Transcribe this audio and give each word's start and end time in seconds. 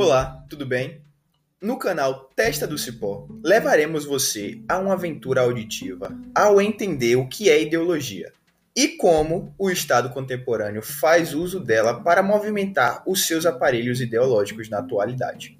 Olá, 0.00 0.44
tudo 0.48 0.64
bem? 0.64 1.00
No 1.60 1.76
canal 1.76 2.30
Testa 2.36 2.68
do 2.68 2.78
Cipó, 2.78 3.26
levaremos 3.42 4.04
você 4.04 4.62
a 4.68 4.78
uma 4.78 4.92
aventura 4.92 5.40
auditiva 5.40 6.16
ao 6.32 6.60
entender 6.60 7.16
o 7.16 7.26
que 7.26 7.50
é 7.50 7.60
ideologia 7.60 8.32
e 8.76 8.90
como 8.90 9.52
o 9.58 9.68
Estado 9.68 10.10
contemporâneo 10.10 10.82
faz 10.82 11.34
uso 11.34 11.58
dela 11.58 12.00
para 12.00 12.22
movimentar 12.22 13.02
os 13.08 13.26
seus 13.26 13.44
aparelhos 13.44 14.00
ideológicos 14.00 14.70
na 14.70 14.78
atualidade. 14.78 15.58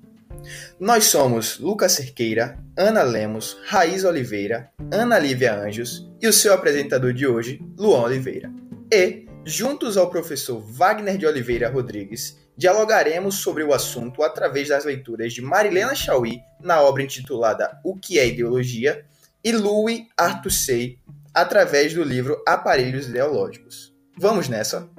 Nós 0.78 1.06
somos 1.06 1.58
Lucas 1.58 1.90
Cerqueira, 1.90 2.60
Ana 2.76 3.02
Lemos, 3.02 3.58
Raiz 3.64 4.04
Oliveira, 4.04 4.70
Ana 4.92 5.18
Lívia 5.18 5.52
Anjos 5.52 6.08
e 6.22 6.28
o 6.28 6.32
seu 6.32 6.54
apresentador 6.54 7.12
de 7.12 7.26
hoje, 7.26 7.60
Luan 7.76 8.02
Oliveira. 8.02 8.52
E, 8.88 9.26
juntos 9.44 9.96
ao 9.96 10.08
professor 10.08 10.60
Wagner 10.60 11.18
de 11.18 11.26
Oliveira 11.26 11.68
Rodrigues, 11.68 12.38
dialogaremos 12.58 13.36
sobre 13.36 13.62
o 13.62 13.72
assunto 13.72 14.24
através 14.24 14.68
das 14.68 14.84
leituras 14.84 15.32
de 15.32 15.40
Marilena 15.40 15.94
Chauí 15.94 16.40
na 16.60 16.82
obra 16.82 17.04
intitulada 17.04 17.78
O 17.84 17.96
que 17.96 18.18
é 18.18 18.26
Ideologia 18.26 19.06
e 19.44 19.52
Louis 19.52 20.08
Arthusey 20.16 20.98
através 21.32 21.94
do 21.94 22.02
livro 22.02 22.42
Aparelhos 22.44 23.08
Ideológicos. 23.08 23.94
Vamos 24.18 24.48
nessa? 24.48 24.90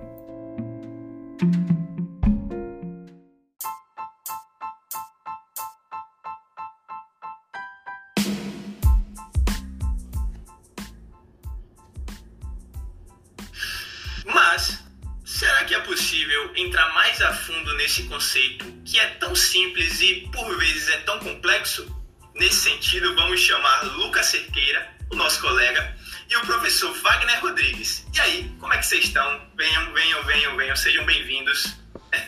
Possível 15.99 16.51
entrar 16.55 16.93
mais 16.93 17.21
a 17.21 17.33
fundo 17.33 17.75
nesse 17.75 18.03
conceito 18.03 18.65
que 18.85 18.97
é 18.97 19.05
tão 19.15 19.35
simples 19.35 19.99
e 19.99 20.29
por 20.31 20.57
vezes 20.57 20.87
é 20.87 20.97
tão 20.99 21.19
complexo? 21.19 21.93
Nesse 22.35 22.69
sentido, 22.69 23.13
vamos 23.15 23.41
chamar 23.41 23.83
Lucas 23.97 24.27
Cerqueira, 24.27 24.87
o 25.11 25.15
nosso 25.17 25.41
colega, 25.41 25.93
e 26.29 26.37
o 26.37 26.41
professor 26.45 26.93
Wagner 27.01 27.41
Rodrigues. 27.41 28.07
E 28.15 28.19
aí, 28.21 28.55
como 28.61 28.71
é 28.71 28.77
que 28.77 28.85
vocês 28.85 29.03
estão? 29.03 29.41
Venham, 29.57 29.93
venham, 29.93 30.23
venham, 30.23 30.55
venham, 30.55 30.75
sejam 30.77 31.05
bem-vindos. 31.05 31.75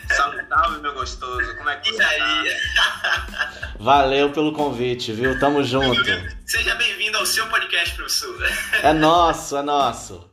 Salve, 0.09 0.45
salve, 0.49 0.81
meu 0.81 0.93
gostoso. 0.93 1.55
Como 1.55 1.69
é 1.69 1.77
que 1.77 1.93
você 1.93 2.03
aí? 2.03 2.53
tá? 2.75 3.73
Valeu 3.79 4.31
pelo 4.31 4.51
convite, 4.51 5.13
viu? 5.13 5.39
Tamo 5.39 5.63
junto. 5.63 6.03
Seja 6.45 6.75
bem-vindo 6.75 7.17
ao 7.17 7.25
seu 7.25 7.47
podcast, 7.47 7.95
professor. 7.95 8.37
É 8.83 8.91
nosso, 8.91 9.55
é 9.55 9.61
nosso. 9.61 10.29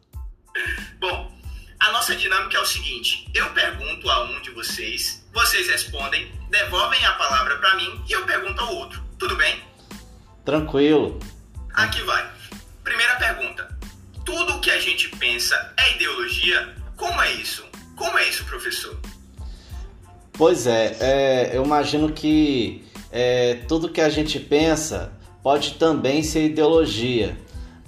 A 1.88 1.92
nossa 1.92 2.14
dinâmica 2.14 2.58
é 2.58 2.60
o 2.60 2.66
seguinte: 2.66 3.26
eu 3.34 3.48
pergunto 3.54 4.10
a 4.10 4.24
um 4.24 4.42
de 4.42 4.50
vocês, 4.50 5.26
vocês 5.32 5.68
respondem, 5.68 6.30
devolvem 6.50 7.02
a 7.06 7.12
palavra 7.12 7.56
para 7.56 7.76
mim 7.76 8.04
e 8.06 8.12
eu 8.12 8.26
pergunto 8.26 8.60
ao 8.60 8.74
outro. 8.74 9.02
Tudo 9.18 9.34
bem? 9.36 9.58
Tranquilo. 10.44 11.18
Aqui 11.72 12.02
vai. 12.02 12.30
Primeira 12.84 13.16
pergunta: 13.16 13.74
tudo 14.22 14.56
o 14.56 14.60
que 14.60 14.70
a 14.70 14.78
gente 14.78 15.08
pensa 15.16 15.72
é 15.78 15.94
ideologia? 15.94 16.76
Como 16.94 17.22
é 17.22 17.32
isso? 17.32 17.64
Como 17.96 18.18
é 18.18 18.28
isso, 18.28 18.44
professor? 18.44 18.94
Pois 20.34 20.66
é, 20.66 20.94
é, 21.00 21.56
eu 21.56 21.64
imagino 21.64 22.12
que 22.12 22.84
é, 23.10 23.62
tudo 23.66 23.88
que 23.88 24.02
a 24.02 24.10
gente 24.10 24.38
pensa 24.38 25.10
pode 25.42 25.76
também 25.76 26.22
ser 26.22 26.44
ideologia, 26.44 27.34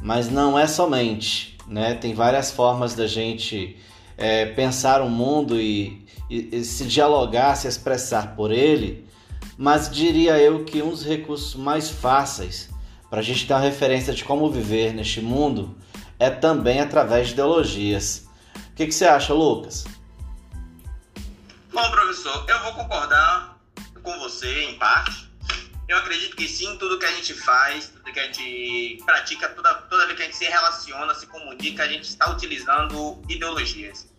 mas 0.01 0.31
não 0.31 0.59
é 0.59 0.67
somente. 0.67 1.59
Né? 1.67 1.95
Tem 1.95 2.15
várias 2.15 2.51
formas 2.51 2.95
da 2.95 3.07
gente 3.07 3.79
é, 4.21 4.45
pensar 4.45 5.01
o 5.01 5.09
mundo 5.09 5.59
e, 5.59 6.07
e, 6.29 6.57
e 6.57 6.65
se 6.65 6.85
dialogar, 6.85 7.57
se 7.57 7.67
expressar 7.67 8.37
por 8.37 8.53
ele, 8.53 9.09
mas 9.57 9.91
diria 9.91 10.39
eu 10.39 10.65
que 10.65 10.83
um 10.83 10.91
dos 10.91 11.05
recursos 11.05 11.55
mais 11.55 11.91
fáceis 11.91 12.69
para 13.09 13.21
a 13.21 13.23
gente 13.23 13.47
ter 13.47 13.55
uma 13.55 13.61
referência 13.61 14.13
de 14.13 14.23
como 14.23 14.51
viver 14.51 14.93
neste 14.93 15.21
mundo 15.21 15.77
é 16.19 16.29
também 16.29 16.81
através 16.81 17.29
de 17.29 17.33
ideologias. 17.33 18.29
O 18.73 18.75
que, 18.77 18.87
que 18.87 18.93
você 18.93 19.07
acha, 19.07 19.33
Lucas? 19.33 19.85
Bom, 21.73 21.91
professor, 21.91 22.45
eu 22.47 22.59
vou 22.61 22.75
concordar 22.75 23.59
com 24.03 24.19
você 24.19 24.65
em 24.65 24.79
parte. 24.79 25.31
Eu 25.89 25.97
acredito 25.97 26.37
que 26.37 26.47
sim, 26.47 26.77
tudo 26.77 26.99
que 26.99 27.07
a 27.07 27.13
gente 27.13 27.35
faz, 27.35 27.89
tudo 27.89 28.13
que 28.13 28.21
a 28.21 28.25
gente 28.25 29.03
pratica, 29.05 29.49
toda, 29.49 29.75
toda 29.75 30.07
vez 30.07 30.17
que 30.17 30.23
a 30.23 30.27
gente 30.27 30.37
se 30.37 30.45
relaciona, 30.45 31.15
se 31.15 31.27
comunica, 31.27 31.83
a 31.83 31.89
gente 31.89 32.05
está 32.05 32.31
utilizando 32.31 33.21
ideologias. 33.29 34.10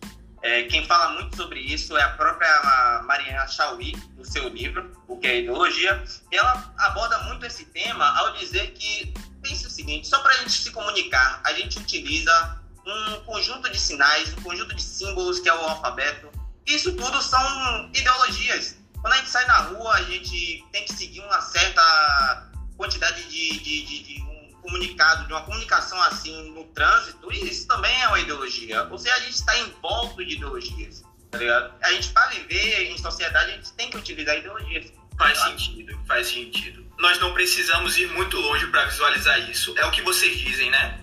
É, 0.42 0.64
quem 0.64 0.84
fala 0.84 1.10
muito 1.14 1.36
sobre 1.36 1.60
isso 1.60 1.96
é 1.96 2.02
a 2.02 2.10
própria 2.10 3.02
Mariana 3.04 3.46
Chauí, 3.46 3.94
no 4.16 4.24
seu 4.24 4.48
livro, 4.48 4.90
O 5.06 5.16
que 5.16 5.28
é 5.28 5.38
Ideologia. 5.40 6.04
E 6.32 6.36
ela 6.36 6.72
aborda 6.78 7.16
muito 7.20 7.46
esse 7.46 7.64
tema 7.66 8.04
ao 8.18 8.32
dizer 8.32 8.72
que, 8.72 9.14
pense 9.40 9.66
o 9.66 9.70
seguinte, 9.70 10.08
só 10.08 10.18
para 10.18 10.32
a 10.32 10.36
gente 10.38 10.50
se 10.50 10.72
comunicar, 10.72 11.40
a 11.44 11.52
gente 11.52 11.78
utiliza 11.78 12.60
um 12.84 13.20
conjunto 13.24 13.70
de 13.70 13.78
sinais, 13.78 14.32
um 14.32 14.42
conjunto 14.42 14.74
de 14.74 14.82
símbolos 14.82 15.38
que 15.38 15.48
é 15.48 15.54
o 15.54 15.60
alfabeto. 15.60 16.28
Isso 16.66 16.92
tudo 16.96 17.22
são 17.22 17.90
ideologias. 17.94 18.76
Quando 19.00 19.14
a 19.14 19.16
gente 19.18 19.30
sai 19.30 19.46
na 19.46 19.58
rua, 19.58 19.94
a 19.94 20.02
gente 20.02 20.64
tem 20.72 20.84
que 20.84 20.92
seguir 20.92 21.20
uma 21.20 21.40
certa 21.40 22.50
quantidade 22.76 23.22
de, 23.28 23.58
de, 23.60 23.86
de, 23.86 24.02
de 24.02 24.31
comunicado, 24.62 25.26
de 25.26 25.32
uma 25.32 25.42
comunicação 25.42 26.00
assim 26.04 26.52
no 26.52 26.64
trânsito, 26.64 27.32
e 27.32 27.48
isso 27.48 27.66
também 27.66 28.00
é 28.00 28.08
uma 28.08 28.20
ideologia. 28.20 28.86
Ou 28.90 28.96
seja, 28.96 29.14
a 29.16 29.20
gente 29.20 29.34
está 29.34 29.58
envolto 29.58 30.24
de 30.24 30.34
ideologias, 30.34 31.02
tá 31.30 31.38
ligado? 31.38 31.74
A 31.82 31.92
gente, 31.92 32.08
para 32.10 32.26
viver 32.30 32.90
em 32.90 32.96
sociedade, 32.96 33.50
a 33.50 33.54
gente 33.54 33.72
tem 33.72 33.90
que 33.90 33.96
utilizar 33.96 34.36
ideologias. 34.38 34.92
Faz 35.18 35.38
sentido, 35.38 35.98
faz 36.06 36.28
sentido. 36.28 36.86
Nós 36.98 37.18
não 37.18 37.34
precisamos 37.34 37.98
ir 37.98 38.08
muito 38.08 38.38
longe 38.38 38.66
para 38.68 38.84
visualizar 38.86 39.50
isso. 39.50 39.74
É 39.76 39.84
o 39.84 39.90
que 39.90 40.00
vocês 40.02 40.38
dizem, 40.38 40.70
né? 40.70 40.98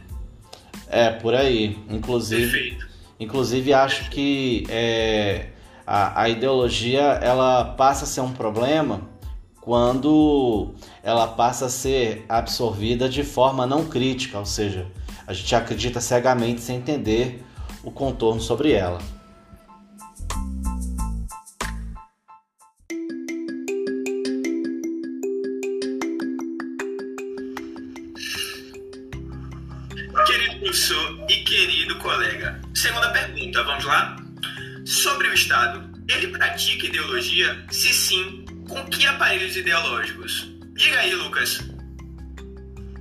É, 0.88 1.12
por 1.12 1.36
aí. 1.36 1.78
Inclusive, 1.90 2.52
Perfeito. 2.52 2.88
inclusive 3.20 3.74
acho 3.74 4.10
que 4.10 4.66
é, 4.70 5.50
a, 5.86 6.24
a 6.24 6.30
ideologia 6.30 7.02
ela 7.22 7.66
passa 7.66 8.06
a 8.06 8.08
ser 8.08 8.22
um 8.22 8.34
problema 8.34 9.09
quando 9.70 10.74
ela 11.04 11.28
passa 11.28 11.68
a 11.68 11.70
ser 11.70 12.26
absorvida 12.28 13.08
de 13.08 13.24
forma 13.24 13.68
não 13.68 13.86
crítica, 13.86 14.40
ou 14.40 14.46
seja, 14.46 14.88
a 15.28 15.32
gente 15.32 15.54
acredita 15.54 16.02
cegamente 16.02 16.60
sem 16.60 16.78
entender 16.78 17.46
o 17.84 17.92
contorno 17.92 18.42
sobre 18.42 18.72
ela. 18.72 18.98
Querido 30.26 30.60
professor 30.62 31.26
e 31.30 31.44
querido 31.44 31.96
colega, 32.00 32.60
segunda 32.74 33.12
pergunta, 33.12 33.64
vamos 33.66 33.86
lá? 33.86 34.16
Sobre 34.84 35.28
o 35.28 35.34
Estado, 35.36 35.88
ele 36.10 36.30
pratica 36.30 36.88
ideologia? 36.88 37.64
Se 37.70 37.94
sim, 37.94 38.46
com 38.70 38.86
que 38.86 39.06
aparelhos 39.08 39.58
ideológicos? 39.58 40.48
Diga 40.76 41.00
aí, 41.00 41.14
Lucas. 41.16 41.58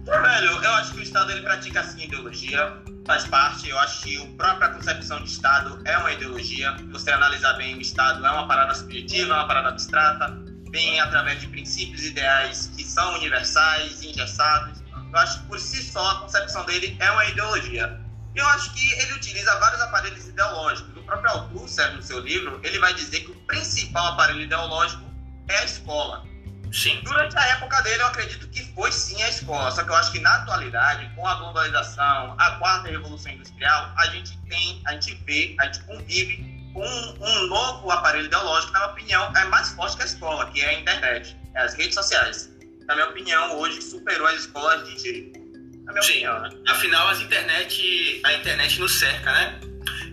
Velho, 0.05 0.65
eu 0.65 0.71
acho 0.73 0.93
que 0.93 1.01
o 1.01 1.03
Estado 1.03 1.31
ele 1.31 1.43
pratica 1.43 1.85
sim 1.85 2.05
ideologia, 2.05 2.83
faz 3.07 3.27
parte. 3.27 3.69
Eu 3.69 3.79
acho 3.79 4.03
que 4.03 4.17
a 4.17 4.27
própria 4.37 4.71
concepção 4.71 5.23
de 5.23 5.31
Estado 5.31 5.81
é 5.85 5.97
uma 5.99 6.11
ideologia. 6.11 6.75
Você 6.91 7.11
analisar 7.11 7.53
bem, 7.55 7.77
o 7.77 7.81
Estado 7.83 8.25
é 8.25 8.31
uma 8.31 8.49
parada 8.49 8.75
subjetiva, 8.75 9.35
é 9.35 9.37
uma 9.37 9.47
parada 9.47 9.69
abstrata, 9.69 10.35
vem 10.73 10.99
através 11.01 11.41
de 11.41 11.47
princípios 11.49 12.03
ideais 12.03 12.71
que 12.75 12.83
são 12.83 13.15
universais, 13.17 14.03
engessados. 14.03 14.83
Eu 15.13 15.19
acho 15.19 15.41
que 15.41 15.47
por 15.49 15.61
si 15.61 15.83
só 15.83 16.11
a 16.11 16.21
concepção 16.21 16.65
dele 16.65 16.97
é 16.99 17.11
uma 17.11 17.27
ideologia. 17.27 18.01
Eu 18.35 18.47
acho 18.49 18.73
que 18.73 18.93
ele 18.95 19.13
utiliza 19.15 19.59
vários 19.59 19.81
aparelhos 19.83 20.27
ideológicos. 20.27 20.97
O 20.97 21.03
próprio 21.03 21.31
Althusser, 21.31 21.95
no 21.95 22.03
seu 22.03 22.21
livro, 22.21 22.59
ele 22.63 22.79
vai 22.79 22.95
dizer 22.95 23.21
que 23.21 23.31
o 23.31 23.35
principal 23.47 24.07
aparelho 24.13 24.43
ideológico 24.43 25.08
é 25.49 25.59
a 25.59 25.65
escola. 25.65 26.27
Sim. 26.73 27.01
Durante 27.03 27.37
a 27.37 27.47
época 27.47 27.81
dele, 27.83 28.03
eu 28.03 28.07
acredito 28.07 28.47
que 28.49 28.63
foi 28.75 28.93
sim 28.93 29.23
a 29.23 29.29
escola. 29.29 29.71
Só 29.71 29.83
que 29.83 29.91
eu 29.91 29.95
acho 29.95 30.13
que 30.13 30.21
na 30.21 30.35
atualidade, 30.35 31.11
com 31.15 31.27
a 31.27 31.35
globalização, 31.37 32.35
a 32.39 32.51
quarta 32.53 32.89
revolução 32.89 33.33
industrial, 33.33 33.93
a 33.97 34.07
gente 34.07 34.39
tem, 34.49 34.83
a 34.87 34.93
gente 34.93 35.15
vê, 35.27 35.57
a 35.61 35.67
gente 35.67 35.81
convive 35.85 36.59
com 36.75 36.87
um, 36.87 37.25
um 37.25 37.47
novo 37.47 37.91
aparelho 37.91 38.27
ideológico, 38.27 38.73
na 38.73 38.81
minha 38.81 38.93
opinião, 38.93 39.33
é 39.37 39.45
mais 39.47 39.71
forte 39.71 39.97
que 39.97 40.03
a 40.03 40.07
escola, 40.07 40.51
que 40.51 40.61
é 40.61 40.69
a 40.69 40.81
internet, 40.81 41.37
é 41.55 41.63
as 41.63 41.75
redes 41.75 41.95
sociais. 41.95 42.51
Na 42.87 42.95
minha 42.95 43.09
opinião, 43.09 43.59
hoje 43.59 43.81
superou 43.83 44.27
as 44.27 44.41
escolas 44.41 44.87
de 44.87 45.03
direito. 45.03 45.39
Na 45.85 45.93
minha 45.93 46.03
Sim. 46.03 46.11
opinião, 46.13 46.41
né? 46.41 46.51
Afinal, 46.69 47.09
as 47.09 47.21
internet, 47.21 48.21
a 48.25 48.33
internet 48.35 48.79
nos 48.79 48.99
cerca, 48.99 49.33
né? 49.33 49.61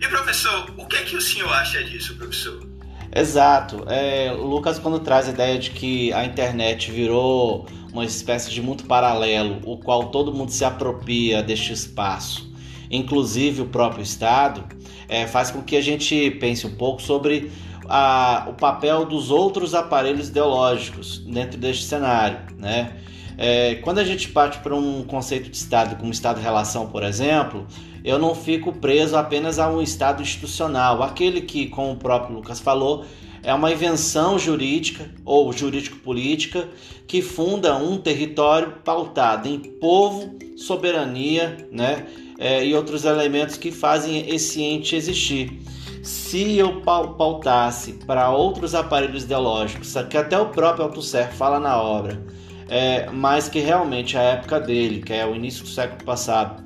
E 0.00 0.08
professor, 0.08 0.70
o 0.76 0.86
que 0.86 0.96
é 0.96 1.02
que 1.02 1.16
o 1.16 1.20
senhor 1.20 1.52
acha 1.52 1.82
disso, 1.84 2.16
professor? 2.16 2.75
Exato. 3.16 3.84
É, 3.88 4.30
o 4.30 4.44
Lucas, 4.44 4.78
quando 4.78 4.98
traz 4.98 5.26
a 5.26 5.30
ideia 5.30 5.58
de 5.58 5.70
que 5.70 6.12
a 6.12 6.26
internet 6.26 6.90
virou 6.90 7.66
uma 7.90 8.04
espécie 8.04 8.50
de 8.50 8.60
mundo 8.60 8.84
paralelo, 8.84 9.58
o 9.64 9.78
qual 9.78 10.10
todo 10.10 10.34
mundo 10.34 10.50
se 10.50 10.62
apropria 10.66 11.42
deste 11.42 11.72
espaço, 11.72 12.52
inclusive 12.90 13.62
o 13.62 13.68
próprio 13.68 14.02
Estado, 14.02 14.62
é, 15.08 15.26
faz 15.26 15.50
com 15.50 15.62
que 15.62 15.76
a 15.76 15.80
gente 15.80 16.30
pense 16.32 16.66
um 16.66 16.74
pouco 16.74 17.00
sobre 17.00 17.50
a, 17.88 18.48
o 18.50 18.52
papel 18.52 19.06
dos 19.06 19.30
outros 19.30 19.74
aparelhos 19.74 20.28
ideológicos 20.28 21.18
dentro 21.20 21.58
deste 21.58 21.84
cenário, 21.84 22.38
né? 22.58 22.98
É, 23.38 23.76
quando 23.76 23.98
a 23.98 24.04
gente 24.04 24.28
parte 24.28 24.58
para 24.58 24.74
um 24.74 25.02
conceito 25.04 25.50
de 25.50 25.56
Estado, 25.56 25.96
como 25.96 26.10
Estado-relação, 26.10 26.86
por 26.86 27.02
exemplo, 27.02 27.66
eu 28.02 28.18
não 28.18 28.34
fico 28.34 28.72
preso 28.72 29.16
apenas 29.16 29.58
a 29.58 29.68
um 29.70 29.82
Estado 29.82 30.22
institucional, 30.22 31.02
aquele 31.02 31.42
que, 31.42 31.66
como 31.66 31.92
o 31.92 31.96
próprio 31.96 32.36
Lucas 32.36 32.60
falou, 32.60 33.04
é 33.42 33.52
uma 33.54 33.70
invenção 33.70 34.38
jurídica 34.38 35.08
ou 35.24 35.52
jurídico-política 35.52 36.68
que 37.06 37.22
funda 37.22 37.76
um 37.76 37.98
território 37.98 38.72
pautado 38.84 39.48
em 39.48 39.58
povo, 39.58 40.36
soberania 40.56 41.68
né, 41.70 42.06
é, 42.38 42.64
e 42.64 42.74
outros 42.74 43.04
elementos 43.04 43.56
que 43.56 43.70
fazem 43.70 44.28
esse 44.28 44.62
ente 44.62 44.96
existir. 44.96 45.60
Se 46.02 46.56
eu 46.56 46.80
pautasse 46.80 47.92
para 48.06 48.30
outros 48.30 48.74
aparelhos 48.74 49.24
ideológicos, 49.24 49.94
que 50.08 50.16
até 50.16 50.38
o 50.38 50.46
próprio 50.46 50.84
Althusser 50.84 51.32
fala 51.32 51.60
na 51.60 51.80
obra, 51.80 52.24
é, 52.68 53.08
mas 53.10 53.48
que 53.48 53.60
realmente 53.60 54.16
a 54.16 54.22
época 54.22 54.60
dele, 54.60 55.02
que 55.02 55.12
é 55.12 55.26
o 55.26 55.34
início 55.34 55.62
do 55.62 55.68
século 55.68 56.04
passado, 56.04 56.64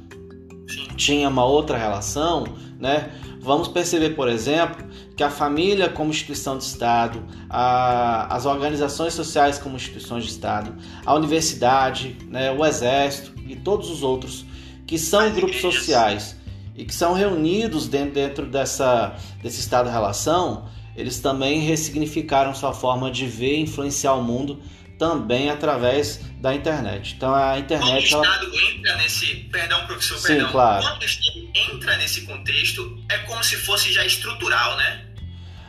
tinha 0.97 1.29
uma 1.29 1.45
outra 1.45 1.77
relação, 1.77 2.45
né? 2.79 3.11
Vamos 3.43 3.69
perceber, 3.69 4.11
por 4.11 4.29
exemplo, 4.29 4.85
que 5.17 5.23
a 5.23 5.31
família 5.31 5.89
como 5.89 6.11
instituição 6.11 6.59
de 6.59 6.65
Estado, 6.65 7.25
a, 7.49 8.35
as 8.35 8.45
organizações 8.45 9.15
sociais 9.15 9.59
como 9.59 9.77
instituições 9.77 10.25
de 10.25 10.31
Estado, 10.31 10.77
a 11.05 11.15
universidade, 11.15 12.19
né, 12.29 12.51
o 12.53 12.65
exército 12.65 13.33
e 13.47 13.57
todos 13.57 13.91
os 13.91 14.03
outros 14.03 14.45
que 14.87 14.99
são 14.99 15.31
grupos 15.33 15.61
sociais 15.61 16.37
e 16.77 16.85
que 16.85 16.95
são 16.95 17.15
reunidos 17.15 17.89
dentro, 17.89 18.13
dentro 18.13 18.47
dessa, 18.47 19.15
desse 19.43 19.61
estado-relação, 19.61 20.65
eles 20.97 21.19
também 21.19 21.61
ressignificaram 21.61 22.55
sua 22.55 22.73
forma 22.73 23.11
de 23.11 23.27
ver 23.27 23.57
e 23.57 23.61
influenciar 23.61 24.15
o 24.15 24.23
mundo 24.23 24.59
também 25.01 25.49
através 25.49 26.21
da 26.39 26.55
internet. 26.55 27.15
Então 27.17 27.35
a 27.35 27.59
internet. 27.59 28.11
Quando 28.11 28.21
o 28.21 28.25
Estado 28.27 28.45
ela... 28.45 28.71
entra 28.71 28.97
nesse. 28.99 29.27
Perdão, 29.51 29.87
professor, 29.87 30.19
Sim, 30.19 30.27
perdão. 30.27 30.53
Claro. 30.53 30.87
Quando 30.87 31.01
o 31.01 31.05
Estado 31.07 31.49
entra 31.55 31.97
nesse 31.97 32.21
contexto, 32.27 32.99
é 33.09 33.19
como 33.21 33.43
se 33.43 33.57
fosse 33.57 33.91
já 33.91 34.05
estrutural, 34.05 34.77
né? 34.77 35.07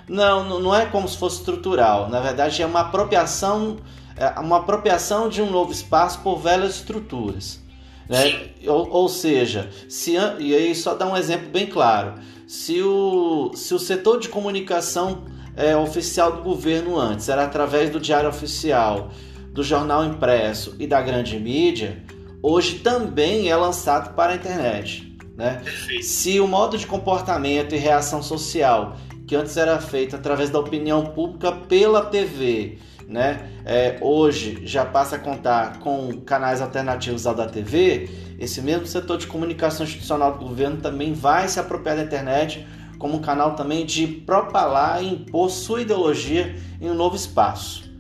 Não, 0.10 0.60
não 0.60 0.76
é 0.76 0.86
como 0.86 1.08
se 1.08 1.18
fosse 1.18 1.38
estrutural. 1.38 2.10
Na 2.10 2.20
verdade, 2.20 2.62
é 2.62 2.66
uma 2.66 2.82
apropriação, 2.82 3.80
é 4.18 4.38
uma 4.38 4.58
apropriação 4.58 5.30
de 5.30 5.42
um 5.42 5.50
novo 5.50 5.72
espaço 5.72 6.20
por 6.20 6.38
velhas 6.38 6.76
estruturas. 6.76 7.62
Né? 8.10 8.50
Ou, 8.68 8.90
ou, 8.90 9.08
seja, 9.08 9.72
se, 9.88 10.16
e 10.40 10.54
aí 10.54 10.76
só 10.76 10.94
dar 10.94 11.06
um 11.06 11.16
exemplo 11.16 11.50
bem 11.50 11.66
claro. 11.66 12.16
Se 12.46 12.82
o, 12.82 13.54
se 13.56 13.74
o 13.74 13.80
setor 13.80 14.20
de 14.20 14.28
comunicação 14.28 15.24
é, 15.56 15.76
oficial 15.76 16.32
do 16.32 16.42
governo 16.42 16.98
antes 16.98 17.30
era 17.30 17.44
através 17.44 17.90
do 17.90 18.00
diário 18.00 18.30
oficial, 18.30 19.12
do 19.52 19.64
jornal 19.64 20.06
impresso 20.06 20.76
e 20.80 20.88
da 20.88 21.02
grande 21.02 21.38
mídia, 21.40 22.04
hoje 22.42 22.80
também 22.80 23.50
é 23.50 23.56
lançado 23.56 24.14
para 24.16 24.34
a 24.34 24.36
internet. 24.36 25.18
Né? 25.36 25.62
Se 26.02 26.40
o 26.40 26.48
modo 26.48 26.78
de 26.78 26.88
comportamento 26.88 27.74
e 27.74 27.78
reação 27.78 28.22
social, 28.22 28.96
que 29.28 29.36
antes 29.36 29.58
era 29.58 29.80
feito 29.80 30.16
através 30.16 30.50
da 30.50 30.60
opinião 30.60 31.06
pública 31.08 31.52
pela 31.52 32.06
TV, 32.06 32.78
né? 33.08 33.50
É, 33.66 33.98
hoje 34.02 34.62
já 34.66 34.86
passa 34.86 35.18
a 35.18 35.20
contar 35.20 35.80
com 35.80 36.22
canais 36.22 36.62
alternativos 36.62 37.28
ao 37.28 37.36
da 37.36 37.46
TV, 37.46 38.10
esse 38.40 38.62
mesmo 38.62 38.88
setor 38.88 39.18
de 39.18 39.28
comunicação 39.28 39.86
institucional 39.86 40.38
do 40.38 40.46
governo 40.46 40.78
também 40.78 41.14
vai 41.14 41.48
se 41.48 41.60
apropriar 41.60 41.98
da 41.98 42.04
internet 42.04 42.66
como 43.02 43.18
um 43.18 43.20
canal 43.20 43.56
também 43.56 43.84
de 43.84 44.06
propalar 44.06 45.04
e 45.04 45.08
impor 45.08 45.50
sua 45.50 45.82
ideologia 45.82 46.56
em 46.80 46.88
um 46.88 46.94
novo 46.94 47.16
espaço. 47.16 47.92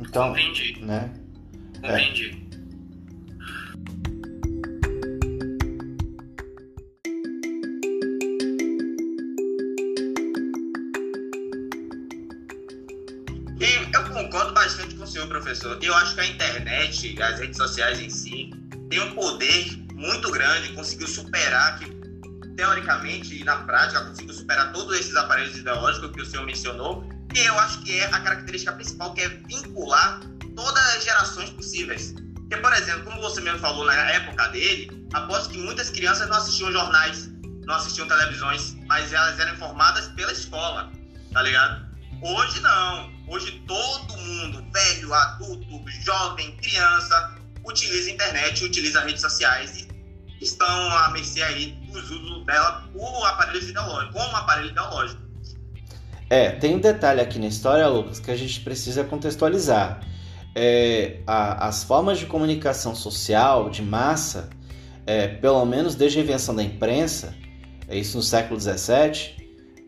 Então, 0.00 0.26
Compreendi. 0.26 0.80
Né? 0.80 1.14
É. 1.84 2.48
eu 13.94 14.12
concordo 14.12 14.52
bastante 14.54 14.96
com 14.96 15.04
o 15.04 15.06
senhor, 15.06 15.28
professor. 15.28 15.78
Eu 15.80 15.94
acho 15.94 16.16
que 16.16 16.20
a 16.20 16.26
internet, 16.26 17.22
as 17.22 17.38
redes 17.38 17.56
sociais 17.56 18.00
em 18.00 18.10
si, 18.10 18.50
tem 18.90 18.98
um 18.98 19.12
poder 19.12 19.78
muito 19.94 20.32
grande, 20.32 20.72
conseguiu 20.72 21.06
superar 21.06 21.78
que 21.78 21.97
teoricamente 22.58 23.40
e 23.40 23.44
na 23.44 23.58
prática, 23.58 24.04
conseguiu 24.04 24.34
superar 24.34 24.72
todos 24.72 24.98
esses 24.98 25.14
aparelhos 25.14 25.56
ideológicos 25.56 26.10
que 26.10 26.20
o 26.20 26.26
senhor 26.26 26.44
mencionou, 26.44 27.08
e 27.32 27.38
eu 27.38 27.56
acho 27.60 27.80
que 27.84 28.00
é 28.00 28.06
a 28.06 28.18
característica 28.18 28.72
principal, 28.72 29.14
que 29.14 29.20
é 29.20 29.28
vincular 29.28 30.20
todas 30.56 30.96
as 30.96 31.04
gerações 31.04 31.50
possíveis. 31.50 32.14
Por 32.60 32.72
exemplo, 32.72 33.04
como 33.04 33.20
você 33.20 33.40
mesmo 33.42 33.60
falou 33.60 33.86
na 33.86 33.94
época 34.10 34.48
dele, 34.48 35.06
aposto 35.12 35.50
que 35.50 35.58
muitas 35.58 35.88
crianças 35.88 36.28
não 36.28 36.36
assistiam 36.36 36.72
jornais, 36.72 37.30
não 37.64 37.76
assistiam 37.76 38.08
televisões, 38.08 38.76
mas 38.88 39.12
elas 39.12 39.38
eram 39.38 39.54
informadas 39.54 40.08
pela 40.08 40.32
escola, 40.32 40.90
tá 41.32 41.42
ligado? 41.42 41.86
Hoje 42.20 42.58
não. 42.60 43.12
Hoje 43.28 43.62
todo 43.68 44.16
mundo, 44.16 44.66
velho, 44.72 45.14
adulto, 45.14 45.84
jovem, 46.04 46.56
criança, 46.56 47.36
utiliza 47.64 48.10
internet, 48.10 48.64
utiliza 48.64 49.00
redes 49.02 49.20
sociais 49.20 49.82
e 49.82 49.87
estão 50.40 50.66
à 50.66 51.10
mercê 51.10 51.42
aí 51.42 51.72
dos 51.92 52.10
usos 52.10 52.44
dela 52.44 52.84
por 52.92 53.26
aparelhos 53.26 53.68
ideológicos, 53.68 54.14
como 54.14 54.36
aparelho 54.36 54.70
ideológico. 54.70 55.20
É, 56.30 56.50
tem 56.50 56.76
um 56.76 56.80
detalhe 56.80 57.20
aqui 57.20 57.38
na 57.38 57.46
história, 57.46 57.86
Lucas, 57.88 58.20
que 58.20 58.30
a 58.30 58.36
gente 58.36 58.60
precisa 58.60 59.02
contextualizar. 59.02 60.00
É, 60.54 61.20
a, 61.26 61.68
as 61.68 61.84
formas 61.84 62.18
de 62.18 62.26
comunicação 62.26 62.94
social 62.94 63.70
de 63.70 63.82
massa, 63.82 64.50
é, 65.06 65.28
pelo 65.28 65.64
menos 65.64 65.94
desde 65.94 66.18
a 66.18 66.22
invenção 66.22 66.54
da 66.54 66.62
imprensa, 66.62 67.34
é 67.88 67.96
isso 67.96 68.16
no 68.16 68.22
século 68.22 68.60
XVII, 68.60 69.36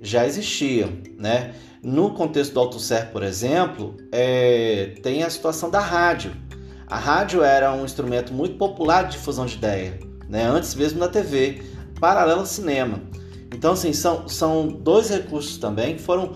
já 0.01 0.27
existiam, 0.27 0.99
né? 1.19 1.55
No 1.83 2.15
contexto 2.15 2.55
do 2.55 2.61
Althusser, 2.61 3.11
por 3.11 3.23
exemplo, 3.23 3.97
é, 4.13 4.95
tem 5.03 5.23
a 5.23 5.31
situação 5.31 5.71
da 5.71 5.81
rádio. 5.81 6.35
A 6.87 6.99
rádio 6.99 7.43
era 7.43 7.73
um 7.73 7.85
instrumento 7.85 8.33
muito 8.33 8.57
popular 8.57 9.05
de 9.05 9.13
difusão 9.13 9.47
de 9.47 9.57
ideia 9.57 10.11
né? 10.31 10.45
antes 10.45 10.75
mesmo 10.75 11.01
da 11.01 11.09
TV, 11.09 11.63
paralelo 11.99 12.41
ao 12.41 12.47
cinema. 12.47 13.03
Então, 13.53 13.73
assim, 13.73 13.93
são, 13.93 14.29
são 14.29 14.69
dois 14.69 15.11
recursos 15.11 15.59
também 15.59 15.97
que 15.97 16.03
foram 16.03 16.35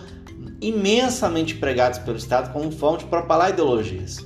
imensamente 0.60 1.54
empregados 1.54 1.98
pelo 2.00 2.16
Estado 2.16 2.52
como 2.52 2.72
forma 2.72 2.98
de 2.98 3.04
propalar 3.04 3.50
ideologias. 3.50 4.18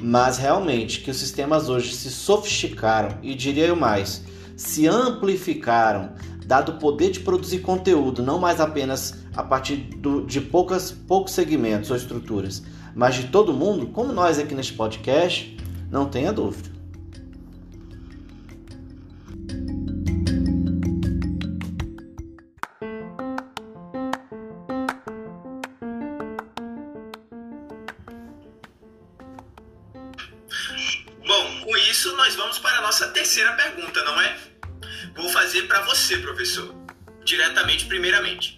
Mas 0.00 0.38
realmente 0.38 1.00
que 1.00 1.10
os 1.10 1.16
sistemas 1.16 1.68
hoje 1.68 1.94
se 1.94 2.10
sofisticaram 2.10 3.18
e 3.22 3.34
diria 3.34 3.66
eu 3.66 3.76
mais, 3.76 4.24
se 4.56 4.86
amplificaram, 4.86 6.12
dado 6.46 6.72
o 6.72 6.78
poder 6.78 7.10
de 7.10 7.20
produzir 7.20 7.58
conteúdo, 7.58 8.22
não 8.22 8.38
mais 8.38 8.60
apenas 8.60 9.14
a 9.34 9.42
partir 9.42 9.76
do, 9.76 10.24
de 10.24 10.40
poucas, 10.40 10.92
poucos 10.92 11.32
segmentos 11.32 11.90
ou 11.90 11.96
estruturas, 11.96 12.62
mas 12.94 13.14
de 13.14 13.28
todo 13.28 13.52
mundo, 13.52 13.88
como 13.88 14.12
nós 14.12 14.38
aqui 14.38 14.54
neste 14.54 14.72
podcast, 14.72 15.56
não 15.90 16.06
tenha 16.06 16.32
dúvida. 16.32 16.75
Professor. 36.46 36.74
Diretamente, 37.24 37.86
primeiramente. 37.86 38.56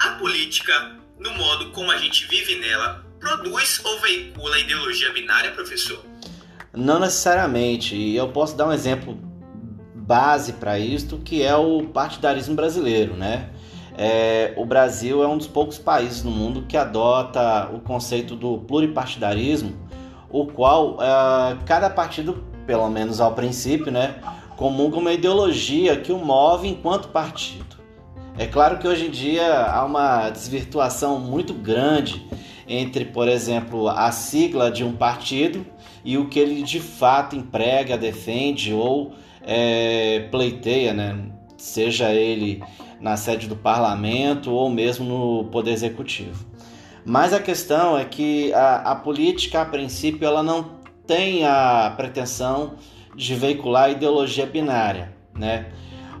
A 0.00 0.10
política, 0.10 0.96
no 1.18 1.32
modo 1.34 1.70
como 1.72 1.90
a 1.90 1.96
gente 1.96 2.26
vive 2.28 2.56
nela, 2.56 3.04
produz 3.18 3.80
ou 3.84 4.00
veicula 4.00 4.58
ideologia 4.58 5.12
binária, 5.12 5.50
professor? 5.50 6.04
Não 6.72 7.00
necessariamente. 7.00 7.96
E 7.96 8.16
eu 8.16 8.28
posso 8.28 8.56
dar 8.56 8.68
um 8.68 8.72
exemplo 8.72 9.18
base 9.94 10.52
para 10.54 10.78
isto, 10.78 11.18
que 11.18 11.42
é 11.42 11.56
o 11.56 11.88
partidarismo 11.88 12.54
brasileiro, 12.54 13.14
né? 13.14 13.50
É, 13.96 14.54
o 14.56 14.64
Brasil 14.64 15.24
é 15.24 15.26
um 15.26 15.36
dos 15.36 15.48
poucos 15.48 15.76
países 15.76 16.22
no 16.22 16.30
mundo 16.30 16.64
que 16.68 16.76
adota 16.76 17.68
o 17.74 17.80
conceito 17.80 18.36
do 18.36 18.58
pluripartidarismo, 18.58 19.76
o 20.30 20.46
qual 20.46 20.94
uh, 20.94 21.58
cada 21.66 21.90
partido 21.90 22.44
pelo 22.64 22.88
menos 22.90 23.18
ao 23.18 23.34
princípio, 23.34 23.90
né, 23.90 24.16
comunga 24.58 24.96
uma 24.96 25.12
ideologia 25.12 25.96
que 25.96 26.10
o 26.10 26.18
move 26.18 26.66
enquanto 26.66 27.08
partido. 27.08 27.78
É 28.36 28.44
claro 28.44 28.78
que 28.78 28.88
hoje 28.88 29.06
em 29.06 29.10
dia 29.10 29.64
há 29.64 29.84
uma 29.84 30.28
desvirtuação 30.30 31.20
muito 31.20 31.54
grande 31.54 32.26
entre, 32.66 33.04
por 33.04 33.28
exemplo, 33.28 33.88
a 33.88 34.10
sigla 34.10 34.68
de 34.68 34.82
um 34.82 34.92
partido 34.92 35.64
e 36.04 36.18
o 36.18 36.28
que 36.28 36.40
ele 36.40 36.62
de 36.62 36.80
fato 36.80 37.36
emprega, 37.36 37.96
defende 37.96 38.74
ou 38.74 39.14
é, 39.42 40.26
pleiteia, 40.30 40.92
né? 40.92 41.30
seja 41.56 42.12
ele 42.12 42.60
na 43.00 43.16
sede 43.16 43.46
do 43.46 43.54
parlamento 43.54 44.50
ou 44.50 44.68
mesmo 44.68 45.04
no 45.04 45.44
poder 45.50 45.70
executivo. 45.70 46.44
Mas 47.04 47.32
a 47.32 47.40
questão 47.40 47.96
é 47.96 48.04
que 48.04 48.52
a, 48.52 48.76
a 48.90 48.96
política, 48.96 49.62
a 49.62 49.64
princípio, 49.64 50.26
ela 50.26 50.42
não 50.42 50.78
tem 51.06 51.46
a 51.46 51.94
pretensão 51.96 52.74
de 53.18 53.34
veicular 53.34 53.90
ideologia 53.90 54.46
binária, 54.46 55.12
né? 55.34 55.66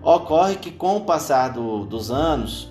Ocorre 0.02 0.56
que 0.56 0.72
com 0.72 0.96
o 0.96 1.00
passar 1.02 1.48
do, 1.50 1.86
dos 1.86 2.10
anos 2.10 2.68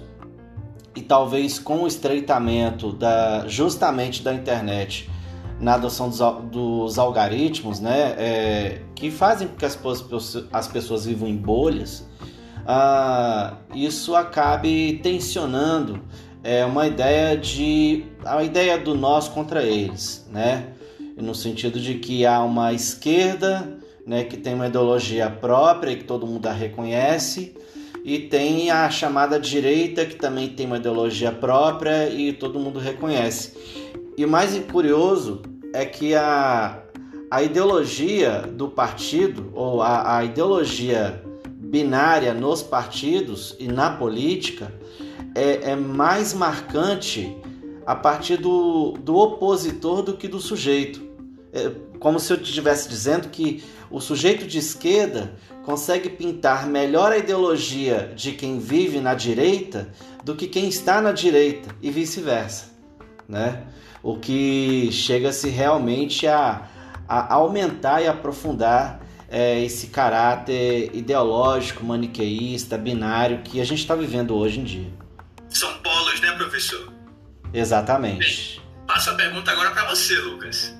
e 0.94 1.02
talvez 1.02 1.58
com 1.58 1.84
o 1.84 1.88
estreitamento 1.88 2.92
da, 2.92 3.48
justamente 3.48 4.22
da 4.22 4.34
internet 4.34 5.10
na 5.60 5.76
adoção 5.76 6.10
dos, 6.10 6.20
dos 6.52 7.00
algoritmos, 7.00 7.80
né, 7.80 8.16
é, 8.18 8.82
que 8.94 9.10
fazem 9.10 9.48
com 9.48 9.56
que 9.56 9.66
as, 9.66 9.80
as 10.52 10.68
pessoas 10.68 11.06
vivam 11.06 11.28
em 11.28 11.36
bolhas, 11.36 12.08
ah, 12.66 13.56
isso 13.74 14.16
acabe 14.16 15.00
tensionando 15.02 16.04
é, 16.44 16.64
uma 16.66 16.86
ideia 16.86 17.36
de 17.36 18.06
a 18.24 18.44
ideia 18.44 18.78
do 18.78 18.94
nós 18.94 19.28
contra 19.28 19.64
eles, 19.64 20.28
né, 20.32 20.74
no 21.16 21.34
sentido 21.34 21.80
de 21.80 21.96
que 21.96 22.26
há 22.26 22.44
uma 22.44 22.72
esquerda, 22.74 23.78
né, 24.08 24.24
que 24.24 24.38
tem 24.38 24.54
uma 24.54 24.68
ideologia 24.68 25.30
própria 25.30 25.92
e 25.92 25.98
que 25.98 26.06
todo 26.06 26.26
mundo 26.26 26.48
a 26.48 26.54
reconhece, 26.54 27.54
e 28.06 28.20
tem 28.20 28.72
a 28.72 28.90
chamada 28.90 29.38
direita 29.38 30.06
que 30.06 30.16
também 30.16 30.48
tem 30.48 30.66
uma 30.66 30.78
ideologia 30.78 31.30
própria 31.30 32.10
e 32.10 32.32
todo 32.32 32.58
mundo 32.58 32.80
reconhece. 32.80 33.58
E 34.18 34.24
o 34.24 34.30
mais 34.30 34.58
curioso 34.72 35.42
é 35.74 35.86
que 35.86 36.16
a, 36.16 36.82
a 37.30 37.44
ideologia 37.44 38.44
do 38.44 38.70
partido, 38.70 39.52
ou 39.54 39.82
a, 39.82 40.20
a 40.20 40.24
ideologia 40.24 41.22
binária 41.46 42.34
nos 42.34 42.64
partidos 42.64 43.58
e 43.60 43.68
na 43.68 43.90
política, 43.90 44.74
é, 45.36 45.72
é 45.72 45.76
mais 45.76 46.34
marcante 46.34 47.36
a 47.86 47.94
partir 47.94 48.38
do, 48.38 48.94
do 48.94 49.18
opositor 49.18 50.02
do 50.02 50.14
que 50.16 50.30
do 50.30 50.40
sujeito. 50.40 51.06
É 51.52 51.72
como 52.00 52.20
se 52.20 52.32
eu 52.32 52.38
estivesse 52.42 52.88
dizendo 52.90 53.30
que 53.30 53.64
o 53.90 54.00
sujeito 54.00 54.46
de 54.46 54.58
esquerda 54.58 55.36
consegue 55.64 56.10
pintar 56.10 56.66
melhor 56.68 57.12
a 57.12 57.18
ideologia 57.18 58.14
de 58.16 58.32
quem 58.32 58.60
vive 58.60 59.00
na 59.00 59.14
direita 59.14 59.90
do 60.24 60.36
que 60.36 60.48
quem 60.48 60.68
está 60.68 61.02
na 61.02 61.12
direita 61.12 61.76
e 61.82 61.92
vice-versa, 61.92 62.72
né? 63.28 63.64
O 64.04 64.18
que 64.18 64.90
chega-se 64.92 65.50
realmente 65.50 66.28
a, 66.28 66.68
a 67.08 67.34
aumentar 67.34 68.02
e 68.02 68.08
aprofundar 68.08 69.02
é, 69.30 69.62
esse 69.64 69.88
caráter 69.88 70.92
ideológico, 70.94 71.84
maniqueísta, 71.84 72.78
binário 72.78 73.42
que 73.44 73.60
a 73.60 73.66
gente 73.66 73.80
está 73.80 73.96
vivendo 73.96 74.36
hoje 74.36 74.60
em 74.60 74.64
dia. 74.64 74.94
São 75.50 75.74
polos, 75.80 76.20
né, 76.22 76.32
professor? 76.34 76.94
Exatamente. 77.54 78.60
Bem, 78.60 78.86
passo 78.88 79.10
a 79.10 79.16
pergunta 79.16 79.52
agora 79.52 79.72
para 79.72 79.90
você, 79.90 80.16
Lucas. 80.20 80.76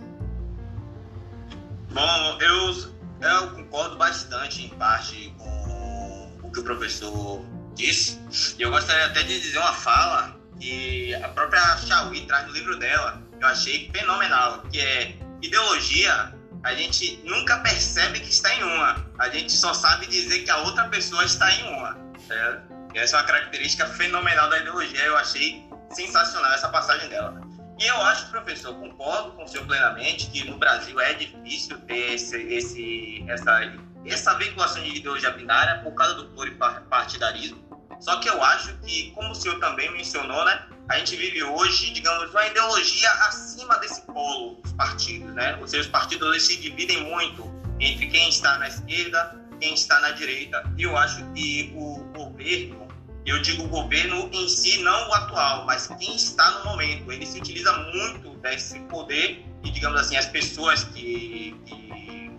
Bom, 1.98 2.38
eu, 2.40 2.94
eu 3.22 3.52
concordo 3.56 3.98
bastante, 3.98 4.64
em 4.64 4.70
parte, 4.70 5.34
com 5.40 6.32
o 6.44 6.52
que 6.52 6.60
o 6.60 6.64
professor 6.64 7.44
disse. 7.74 8.20
E 8.60 8.62
eu 8.62 8.70
gostaria 8.70 9.08
até 9.08 9.24
de 9.24 9.42
dizer 9.42 9.58
uma 9.58 9.74
fala 9.74 10.40
que 10.60 11.16
a 11.16 11.28
própria 11.30 11.76
Xiaoyi 11.78 12.28
traz 12.28 12.46
no 12.46 12.54
livro 12.54 12.78
dela, 12.78 13.20
que 13.36 13.44
eu 13.44 13.48
achei 13.48 13.90
fenomenal, 13.92 14.62
que 14.72 14.80
é 14.80 15.16
ideologia, 15.42 16.36
a 16.64 16.76
gente 16.76 17.20
nunca 17.24 17.58
percebe 17.62 18.20
que 18.20 18.30
está 18.30 18.54
em 18.54 18.62
uma, 18.62 19.04
a 19.18 19.30
gente 19.30 19.52
só 19.52 19.74
sabe 19.74 20.06
dizer 20.06 20.44
que 20.44 20.52
a 20.52 20.58
outra 20.58 20.88
pessoa 20.90 21.26
está 21.26 21.52
em 21.52 21.64
uma. 21.64 21.98
Certo? 22.28 22.78
essa 22.94 23.18
é 23.18 23.20
uma 23.22 23.26
característica 23.26 23.88
fenomenal 23.88 24.50
da 24.52 24.60
ideologia, 24.60 25.04
eu 25.04 25.18
achei 25.18 25.68
sensacional 25.90 26.54
essa 26.54 26.70
passagem 26.70 27.10
dela. 27.10 27.42
E 27.80 27.86
eu 27.86 28.02
acho, 28.02 28.30
professor, 28.32 28.74
concordo 28.74 29.32
com 29.34 29.44
o 29.44 29.48
senhor 29.48 29.68
plenamente 29.68 30.28
que 30.32 30.44
no 30.44 30.58
Brasil 30.58 31.00
é 31.00 31.14
difícil 31.14 31.78
ter 31.82 32.14
esse, 32.14 32.36
esse, 32.36 33.26
essa, 33.28 33.72
essa 34.06 34.34
veiculação 34.34 34.82
de 34.82 34.98
ideologia 34.98 35.30
binária 35.32 35.84
por 35.84 35.94
causa 35.94 36.16
do 36.16 36.26
pluripartidarismo. 36.30 37.68
Só 38.00 38.20
que 38.20 38.30
eu 38.30 38.44
acho 38.44 38.76
que, 38.80 39.12
como 39.12 39.32
o 39.32 39.36
senhor 39.36 39.60
também 39.60 39.92
mencionou, 39.92 40.44
né, 40.46 40.68
a 40.90 40.98
gente 40.98 41.16
vive 41.16 41.44
hoje, 41.44 41.92
digamos, 41.92 42.32
uma 42.32 42.48
ideologia 42.48 43.12
acima 43.28 43.78
desse 43.78 44.02
polo 44.02 44.56
dos 44.62 44.72
partidos, 44.74 45.34
né? 45.34 45.56
Ou 45.60 45.68
seja, 45.68 45.84
os 45.84 45.90
partidos 45.90 46.28
eles 46.30 46.44
se 46.44 46.58
dividem 46.58 47.04
muito 47.04 47.52
entre 47.80 48.08
quem 48.08 48.30
está 48.30 48.58
na 48.58 48.68
esquerda, 48.68 49.36
quem 49.60 49.74
está 49.74 50.00
na 50.00 50.12
direita. 50.12 50.64
E 50.78 50.84
eu 50.84 50.96
acho 50.98 51.24
que 51.34 51.74
o 51.76 52.00
governo 52.16 52.87
eu 53.28 53.42
digo 53.42 53.64
o 53.66 53.68
governo 53.68 54.30
em 54.32 54.48
si, 54.48 54.82
não 54.82 55.10
o 55.10 55.14
atual, 55.14 55.66
mas 55.66 55.88
quem 56.00 56.16
está 56.16 56.50
no 56.60 56.66
momento. 56.66 57.12
Ele 57.12 57.26
se 57.26 57.40
utiliza 57.40 57.72
muito 57.94 58.30
desse 58.38 58.80
poder 58.82 59.46
e, 59.64 59.70
digamos 59.70 60.00
assim, 60.00 60.16
as 60.16 60.28
pessoas 60.28 60.86
que, 60.86 61.54
que, 61.66 62.32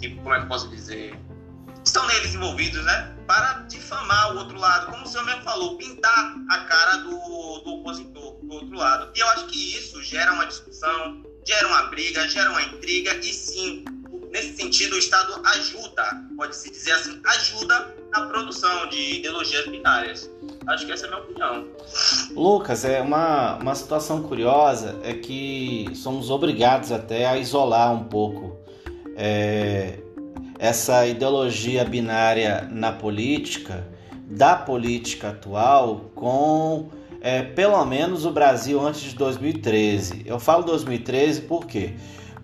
que 0.00 0.14
como 0.16 0.34
é 0.34 0.40
que 0.40 0.46
posso 0.46 0.68
dizer, 0.70 1.14
estão 1.84 2.06
neles 2.06 2.34
envolvidos, 2.34 2.82
né? 2.84 3.14
Para 3.26 3.64
difamar 3.68 4.34
o 4.34 4.38
outro 4.38 4.58
lado, 4.58 4.90
como 4.90 5.04
o 5.04 5.06
senhor 5.06 5.24
mesmo 5.26 5.42
falou, 5.42 5.76
pintar 5.76 6.34
a 6.50 6.58
cara 6.64 6.96
do, 6.98 7.10
do 7.60 7.74
opositor 7.80 8.38
do 8.42 8.54
outro 8.54 8.76
lado. 8.76 9.12
E 9.14 9.20
eu 9.20 9.28
acho 9.28 9.46
que 9.48 9.76
isso 9.76 10.02
gera 10.02 10.32
uma 10.32 10.46
discussão, 10.46 11.22
gera 11.46 11.68
uma 11.68 11.82
briga, 11.84 12.26
gera 12.28 12.50
uma 12.50 12.62
intriga, 12.62 13.14
e 13.16 13.32
sim, 13.32 13.84
nesse 14.34 14.56
sentido, 14.56 14.96
o 14.96 14.98
Estado 14.98 15.40
ajuda, 15.44 16.02
pode-se 16.36 16.68
dizer 16.68 16.90
assim, 16.92 17.20
ajuda 17.24 17.94
na 18.10 18.26
produção 18.26 18.88
de 18.88 19.18
ideologias 19.18 19.64
binárias. 19.68 20.30
Acho 20.66 20.84
que 20.84 20.92
essa 20.92 21.06
é 21.06 21.08
a 21.08 21.12
minha 21.12 21.22
opinião. 21.22 21.68
Lucas, 22.34 22.84
é 22.84 23.00
uma, 23.00 23.56
uma 23.56 23.74
situação 23.76 24.24
curiosa 24.24 24.98
é 25.04 25.14
que 25.14 25.86
somos 25.94 26.30
obrigados 26.30 26.90
até 26.90 27.26
a 27.26 27.38
isolar 27.38 27.92
um 27.92 28.04
pouco 28.04 28.58
é, 29.16 30.00
essa 30.58 31.06
ideologia 31.06 31.84
binária 31.84 32.68
na 32.72 32.90
política, 32.90 33.86
da 34.26 34.56
política 34.56 35.28
atual, 35.28 36.10
com 36.14 36.88
é, 37.20 37.42
pelo 37.42 37.84
menos 37.84 38.26
o 38.26 38.32
Brasil 38.32 38.84
antes 38.84 39.02
de 39.02 39.14
2013. 39.14 40.22
Eu 40.26 40.40
falo 40.40 40.64
2013 40.64 41.42
por 41.42 41.66
quê? 41.66 41.94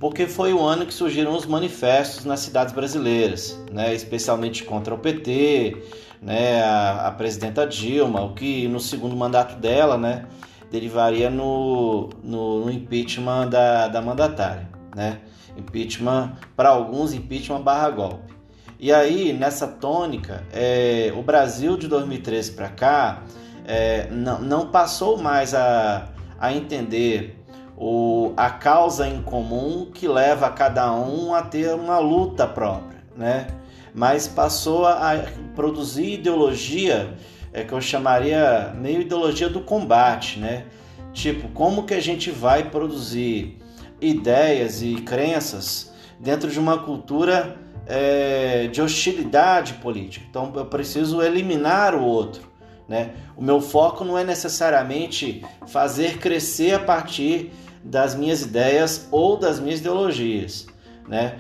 Porque 0.01 0.27
foi 0.27 0.55
o 0.55 0.63
ano 0.63 0.87
que 0.87 0.95
surgiram 0.95 1.37
os 1.37 1.45
manifestos 1.45 2.25
nas 2.25 2.41
cidades 2.41 2.73
brasileiras, 2.73 3.61
né, 3.71 3.95
especialmente 3.95 4.65
contra 4.65 4.95
o 4.95 4.99
PT, 4.99 5.77
né, 6.23 6.63
a, 6.63 7.09
a 7.09 7.11
presidenta 7.11 7.67
Dilma, 7.67 8.23
o 8.23 8.33
que 8.33 8.67
no 8.67 8.81
segundo 8.81 9.15
mandato 9.15 9.61
dela 9.61 9.99
né, 9.99 10.25
derivaria 10.71 11.29
no, 11.29 12.09
no, 12.25 12.65
no 12.65 12.71
impeachment 12.71 13.51
da, 13.51 13.89
da 13.89 14.01
mandatária. 14.01 14.71
Né? 14.97 15.21
Impeachment, 15.55 16.33
para 16.57 16.71
alguns, 16.71 17.13
impeachment 17.13 17.61
barra 17.61 17.91
golpe. 17.91 18.33
E 18.79 18.91
aí, 18.91 19.35
nessa 19.35 19.67
tônica, 19.67 20.43
é, 20.51 21.13
o 21.15 21.23
Brasil 21.23 21.77
de 21.77 21.87
2013 21.87 22.53
para 22.53 22.71
cá 22.71 23.23
é, 23.67 24.09
não, 24.11 24.41
não 24.41 24.71
passou 24.71 25.19
mais 25.19 25.55
a, 25.55 26.09
a 26.39 26.55
entender 26.55 27.40
o, 27.83 28.35
a 28.37 28.51
causa 28.51 29.09
em 29.09 29.23
comum 29.23 29.87
que 29.87 30.07
leva 30.07 30.51
cada 30.51 30.93
um 30.93 31.35
a 31.35 31.41
ter 31.41 31.75
uma 31.75 31.99
luta 31.99 32.47
própria, 32.47 33.03
né? 33.17 33.47
Mas 33.95 34.29
passou 34.29 34.87
a 34.87 35.25
produzir 35.57 36.13
ideologia 36.13 37.15
é, 37.55 37.65
que 37.65 37.73
eu 37.73 37.81
chamaria 37.81 38.75
meio 38.79 39.01
ideologia 39.01 39.49
do 39.49 39.61
combate, 39.61 40.39
né? 40.39 40.67
Tipo, 41.15 41.49
como 41.49 41.85
que 41.85 41.95
a 41.95 42.03
gente 42.03 42.31
vai 42.31 42.69
produzir 42.69 43.59
ideias 43.99 44.83
e 44.83 44.97
crenças 44.97 45.91
dentro 46.21 46.51
de 46.51 46.61
uma 46.61 46.79
cultura 46.79 47.57
é, 47.87 48.69
de 48.69 48.83
hostilidade 48.83 49.75
política? 49.75 50.27
Então, 50.29 50.53
eu 50.55 50.67
preciso 50.67 51.23
eliminar 51.23 51.95
o 51.95 52.05
outro. 52.05 52.49
Né? 52.87 53.13
O 53.37 53.43
meu 53.43 53.61
foco 53.61 54.05
não 54.05 54.19
é 54.19 54.25
necessariamente 54.25 55.45
fazer 55.67 56.19
crescer 56.19 56.75
a 56.75 56.79
partir 56.81 57.53
das 57.83 58.15
minhas 58.15 58.43
ideias 58.43 59.09
ou 59.11 59.37
das 59.37 59.59
minhas 59.59 59.81
ideologias. 59.81 60.67
Né? 61.09 61.39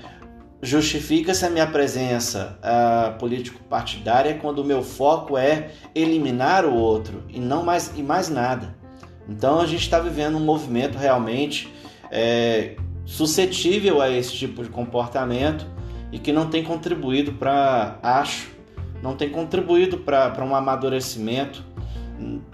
Justifica-se 0.62 1.44
a 1.44 1.50
minha 1.50 1.66
presença 1.66 2.58
uh, 2.60 3.18
político-partidária 3.18 4.34
quando 4.34 4.58
o 4.60 4.64
meu 4.64 4.82
foco 4.82 5.38
é 5.38 5.70
eliminar 5.94 6.64
o 6.64 6.74
outro 6.74 7.24
e 7.28 7.40
não 7.40 7.62
mais, 7.62 7.92
e 7.96 8.02
mais 8.02 8.28
nada. 8.28 8.74
Então 9.28 9.60
a 9.60 9.66
gente 9.66 9.82
está 9.82 9.98
vivendo 9.98 10.36
um 10.36 10.44
movimento 10.44 10.98
realmente 10.98 11.72
é, 12.10 12.76
suscetível 13.04 14.02
a 14.02 14.10
esse 14.10 14.32
tipo 14.32 14.62
de 14.62 14.68
comportamento 14.68 15.66
e 16.12 16.18
que 16.18 16.32
não 16.32 16.50
tem 16.50 16.64
contribuído 16.64 17.32
para, 17.32 17.98
acho, 18.02 18.50
não 19.02 19.14
tem 19.14 19.30
contribuído 19.30 19.98
para 19.98 20.44
um 20.44 20.54
amadurecimento 20.54 21.64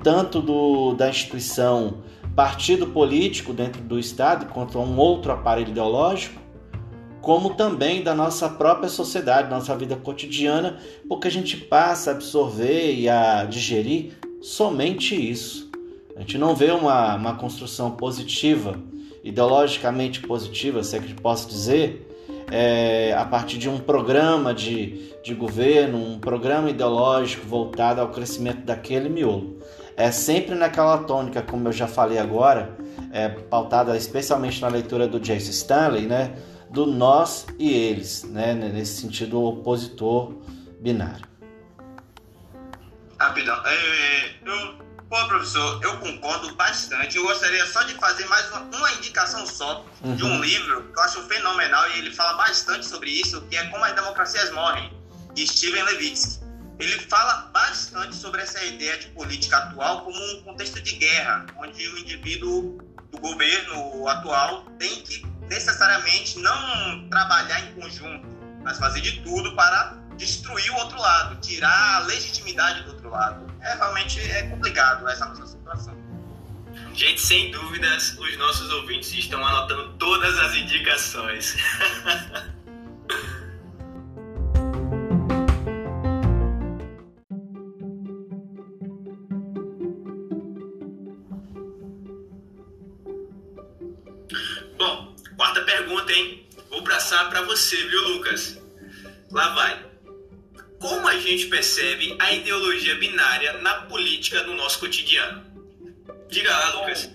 tanto 0.02 0.40
do, 0.40 0.95
da 0.95 1.09
instituição 1.09 1.99
partido 2.37 2.88
político 2.88 3.55
dentro 3.55 3.81
do 3.81 3.99
Estado 3.99 4.52
quanto 4.52 4.78
a 4.78 4.83
um 4.83 4.99
outro 4.99 5.33
aparelho 5.33 5.71
ideológico, 5.71 6.38
como 7.23 7.55
também 7.55 8.02
da 8.02 8.14
nossa 8.14 8.47
própria 8.47 8.90
sociedade, 8.90 9.49
nossa 9.49 9.75
vida 9.75 9.97
cotidiana, 9.97 10.78
porque 11.09 11.26
a 11.26 11.31
gente 11.31 11.57
passa 11.57 12.11
a 12.11 12.14
absorver 12.14 12.95
e 12.95 13.09
a 13.09 13.45
digerir 13.45 14.12
somente 14.43 15.16
isso. 15.16 15.71
A 16.14 16.21
gente 16.21 16.37
não 16.37 16.55
vê 16.55 16.71
uma, 16.71 17.16
uma 17.16 17.35
construção 17.35 17.90
positiva, 17.93 18.78
ideologicamente 19.25 20.21
positiva, 20.21 20.85
se 20.85 20.97
é 20.97 21.00
que 21.00 21.14
posso 21.14 21.49
dizer, 21.49 22.07
é, 22.50 23.14
a 23.16 23.25
partir 23.25 23.59
de 23.59 23.69
um 23.69 23.78
programa 23.78 24.55
de, 24.55 25.11
de 25.25 25.35
governo, 25.35 25.99
um 25.99 26.19
programa 26.19 26.71
ideológico 26.71 27.47
voltado 27.47 28.00
ao 28.00 28.09
crescimento 28.11 28.61
daquele 28.61 29.09
miolo. 29.09 29.57
É 29.96 30.10
sempre 30.10 30.54
naquela 30.54 30.98
tônica, 30.98 31.42
como 31.42 31.68
eu 31.68 31.72
já 31.72 31.88
falei 31.88 32.18
agora, 32.18 32.76
é, 33.12 33.28
pautada 33.28 33.96
especialmente 33.96 34.60
na 34.60 34.68
leitura 34.68 35.08
do 35.08 35.18
Jace 35.18 35.50
Stanley, 35.50 36.06
né, 36.06 36.36
do 36.70 36.84
nós 36.84 37.46
e 37.58 37.72
eles, 37.72 38.24
né, 38.24 38.52
nesse 38.52 39.00
sentido 39.00 39.42
opositor 39.42 40.34
binário. 40.80 41.24
Rapidão, 43.18 43.56
é, 43.64 44.34
eu 44.44 44.86
Pô, 45.08 45.24
professor, 45.28 45.80
eu 45.84 45.98
concordo 45.98 46.52
bastante. 46.56 47.16
Eu 47.16 47.22
gostaria 47.22 47.64
só 47.66 47.82
de 47.84 47.94
fazer 47.94 48.26
mais 48.26 48.48
uma, 48.50 48.60
uma 48.62 48.92
indicação 48.94 49.46
só 49.46 49.86
uhum. 50.02 50.16
de 50.16 50.24
um 50.24 50.32
uhum. 50.32 50.42
livro 50.42 50.82
que 50.82 50.98
eu 50.98 51.02
acho 51.04 51.22
fenomenal 51.28 51.88
e 51.90 51.98
ele 52.00 52.12
fala 52.12 52.36
bastante 52.36 52.86
sobre 52.86 53.10
isso, 53.10 53.40
que 53.42 53.56
é 53.56 53.66
Como 53.68 53.84
as 53.84 53.92
Democracias 53.94 54.50
Morrem, 54.50 54.92
de 55.32 55.46
Steven 55.46 55.84
Levitsky. 55.84 56.45
Ele 56.78 56.99
fala 57.09 57.50
bastante 57.52 58.14
sobre 58.14 58.42
essa 58.42 58.62
ideia 58.64 58.99
de 58.99 59.06
política 59.09 59.56
atual 59.56 60.04
como 60.04 60.18
um 60.18 60.42
contexto 60.42 60.80
de 60.80 60.97
guerra, 60.97 61.47
onde 61.56 61.88
o 61.88 61.99
indivíduo 61.99 62.78
do 63.11 63.18
governo 63.18 64.06
atual 64.09 64.64
tem 64.78 65.02
que 65.02 65.25
necessariamente 65.49 66.38
não 66.38 67.09
trabalhar 67.09 67.61
em 67.61 67.80
conjunto, 67.80 68.26
mas 68.62 68.78
fazer 68.78 69.00
de 69.00 69.21
tudo 69.23 69.54
para 69.54 69.97
destruir 70.16 70.71
o 70.73 70.76
outro 70.76 70.99
lado, 70.99 71.40
tirar 71.40 71.97
a 71.97 71.99
legitimidade 72.00 72.83
do 72.83 72.90
outro 72.90 73.11
lado. 73.11 73.47
É 73.61 73.75
realmente 73.75 74.21
é 74.21 74.42
complicado 74.49 75.09
essa 75.09 75.26
nossa 75.26 75.47
situação. 75.47 75.95
Gente, 76.92 77.21
sem 77.21 77.50
dúvidas, 77.50 78.16
os 78.18 78.37
nossos 78.37 78.71
ouvintes 78.71 79.12
estão 79.12 79.45
anotando 79.47 79.95
todas 79.95 80.38
as 80.38 80.54
indicações. 80.54 81.56
você, 97.56 97.76
viu, 97.88 98.08
Lucas? 98.08 98.58
Lá 99.30 99.54
vai. 99.54 99.86
Como 100.78 101.08
a 101.08 101.18
gente 101.18 101.46
percebe 101.46 102.14
a 102.20 102.30
ideologia 102.30 102.96
binária 102.96 103.54
na 103.54 103.82
política 103.82 104.42
no 104.42 104.54
nosso 104.54 104.78
cotidiano? 104.78 105.42
Diga 106.28 106.50
lá, 106.50 106.80
Lucas. 106.80 107.10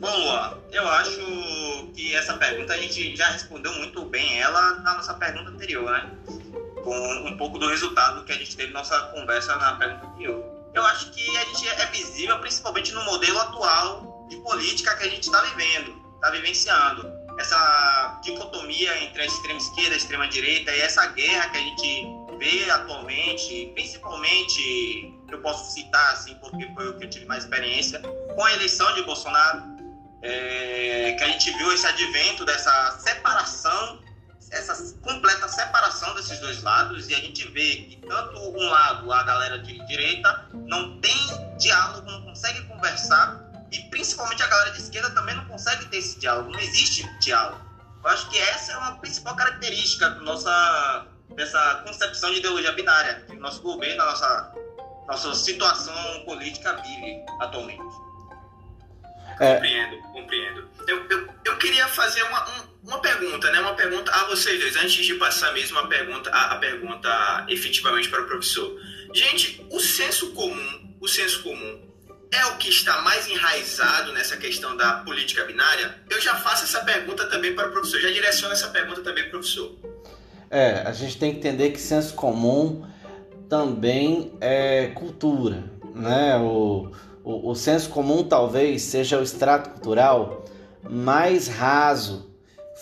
Bom, 0.00 0.16
Luan, 0.18 0.58
eu 0.72 0.88
acho 0.88 1.92
que 1.94 2.12
essa 2.16 2.36
pergunta 2.36 2.74
a 2.74 2.78
gente 2.78 3.14
já 3.14 3.28
respondeu 3.28 3.72
muito 3.74 4.04
bem 4.06 4.40
ela 4.40 4.80
na 4.80 4.96
nossa 4.96 5.14
pergunta 5.14 5.50
anterior, 5.50 5.88
né? 5.88 6.10
Com 6.82 7.28
um 7.28 7.36
pouco 7.36 7.56
do 7.56 7.68
resultado 7.68 8.24
que 8.24 8.32
a 8.32 8.36
gente 8.36 8.56
teve 8.56 8.72
nossa 8.72 8.98
conversa 9.14 9.54
na 9.54 9.76
pergunta 9.76 10.06
anterior. 10.06 10.44
Eu 10.74 10.84
acho 10.86 11.12
que 11.12 11.36
a 11.36 11.44
gente 11.44 11.68
é 11.68 11.86
visível 11.92 12.40
principalmente 12.40 12.90
no 12.90 13.04
modelo 13.04 13.38
atual 13.38 14.26
de 14.28 14.36
política 14.38 14.96
que 14.96 15.04
a 15.04 15.08
gente 15.08 15.22
está 15.22 15.40
vivendo, 15.42 15.94
está 16.16 16.30
vivenciando. 16.30 17.23
Essa 17.38 18.20
dicotomia 18.22 19.02
entre 19.02 19.22
a 19.22 19.26
extrema 19.26 19.58
esquerda 19.58 19.90
e 19.90 19.94
a 19.94 19.96
extrema 19.96 20.28
direita 20.28 20.70
e 20.70 20.80
essa 20.80 21.06
guerra 21.06 21.48
que 21.50 21.56
a 21.56 21.60
gente 21.60 22.06
vê 22.38 22.70
atualmente, 22.70 23.72
principalmente, 23.74 25.14
eu 25.30 25.40
posso 25.40 25.72
citar 25.72 26.12
assim, 26.12 26.34
porque 26.36 26.66
foi 26.74 26.88
o 26.88 26.98
que 26.98 27.04
eu 27.04 27.10
tive 27.10 27.26
mais 27.26 27.44
experiência, 27.44 28.00
com 28.00 28.44
a 28.44 28.52
eleição 28.52 28.92
de 28.94 29.02
Bolsonaro, 29.02 29.62
é, 30.22 31.14
que 31.18 31.24
a 31.24 31.28
gente 31.28 31.50
viu 31.52 31.72
esse 31.72 31.86
advento 31.86 32.44
dessa 32.44 32.98
separação, 32.98 34.00
essa 34.50 34.94
completa 35.00 35.48
separação 35.48 36.14
desses 36.14 36.38
dois 36.38 36.62
lados, 36.62 37.08
e 37.08 37.14
a 37.14 37.18
gente 37.18 37.46
vê 37.48 37.76
que 37.76 37.96
tanto 38.06 38.38
um 38.38 38.68
lado, 38.68 39.12
a 39.12 39.22
galera 39.22 39.58
de 39.58 39.84
direita, 39.86 40.48
não 40.52 41.00
tem 41.00 41.16
diálogo, 41.58 42.10
não 42.10 42.22
consegue 42.22 42.62
conversar, 42.66 43.40
e 43.74 43.90
principalmente 43.90 44.42
a 44.42 44.46
galera 44.46 44.70
de 44.70 44.80
esquerda 44.80 45.10
também 45.10 45.34
não 45.34 45.44
consegue 45.46 45.86
ter 45.86 45.98
esse 45.98 46.18
diálogo, 46.18 46.50
não 46.50 46.60
existe 46.60 47.04
diálogo. 47.18 47.60
Eu 48.02 48.10
acho 48.10 48.30
que 48.30 48.38
essa 48.38 48.72
é 48.72 48.76
uma 48.76 48.98
principal 48.98 49.34
característica 49.34 50.10
da 50.10 50.20
nossa 50.20 51.06
dessa 51.30 51.82
concepção 51.86 52.30
de 52.30 52.38
ideologia 52.38 52.70
binária 52.72 53.24
que 53.26 53.34
o 53.34 53.40
nosso 53.40 53.60
governo, 53.62 54.02
a 54.02 54.06
nossa, 54.06 54.52
nossa 55.08 55.34
situação 55.34 56.22
política 56.24 56.74
vive 56.74 57.24
atualmente. 57.40 57.82
É. 59.40 59.54
Compreendo, 59.54 60.02
compreendo. 60.12 60.70
Eu, 60.86 61.08
eu, 61.08 61.34
eu 61.44 61.56
queria 61.58 61.88
fazer 61.88 62.22
uma, 62.24 62.48
um, 62.50 62.62
uma 62.84 62.98
pergunta, 63.00 63.50
né? 63.50 63.58
Uma 63.60 63.74
pergunta 63.74 64.12
a 64.12 64.26
vocês 64.26 64.60
dois, 64.60 64.76
antes 64.76 65.04
de 65.04 65.14
passar 65.14 65.52
mesmo 65.52 65.76
a 65.78 65.88
pergunta, 65.88 66.30
a, 66.30 66.52
a 66.52 66.56
pergunta 66.58 67.46
efetivamente 67.48 68.08
para 68.08 68.22
o 68.22 68.26
professor. 68.26 68.78
Gente, 69.12 69.66
o 69.70 69.80
senso 69.80 70.32
comum, 70.32 70.96
o 71.00 71.08
senso 71.08 71.42
comum 71.42 71.93
é 72.34 72.46
o 72.46 72.56
que 72.56 72.68
está 72.68 73.00
mais 73.02 73.28
enraizado 73.28 74.12
nessa 74.12 74.36
questão 74.36 74.76
da 74.76 74.94
política 74.94 75.44
binária? 75.44 75.94
Eu 76.10 76.20
já 76.20 76.34
faço 76.34 76.64
essa 76.64 76.80
pergunta 76.80 77.26
também 77.26 77.54
para 77.54 77.68
o 77.68 77.72
professor, 77.72 78.00
já 78.00 78.10
direciono 78.10 78.52
essa 78.52 78.68
pergunta 78.68 79.00
também 79.02 79.22
para 79.24 79.28
o 79.28 79.40
professor. 79.40 79.72
É, 80.50 80.82
a 80.86 80.92
gente 80.92 81.16
tem 81.18 81.32
que 81.32 81.38
entender 81.38 81.70
que 81.70 81.80
senso 81.80 82.14
comum 82.14 82.86
também 83.48 84.32
é 84.40 84.88
cultura, 84.94 85.64
né? 85.94 86.36
O, 86.38 86.90
o, 87.22 87.50
o 87.50 87.54
senso 87.54 87.90
comum 87.90 88.24
talvez 88.24 88.82
seja 88.82 89.18
o 89.18 89.22
extrato 89.22 89.70
cultural 89.70 90.44
mais 90.88 91.48
raso. 91.48 92.32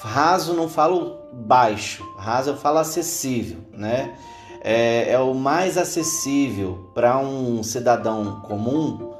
Raso 0.01 0.55
não 0.55 0.69
falo 0.69 1.21
baixo, 1.33 2.03
raso 2.17 2.51
eu 2.51 2.57
falo 2.57 2.79
acessível, 2.79 3.59
né? 3.73 4.17
É, 4.65 5.13
é 5.13 5.19
o 5.19 5.35
mais 5.35 5.77
acessível 5.77 6.91
para 6.95 7.19
um 7.19 7.63
cidadão 7.63 8.41
comum 8.41 9.12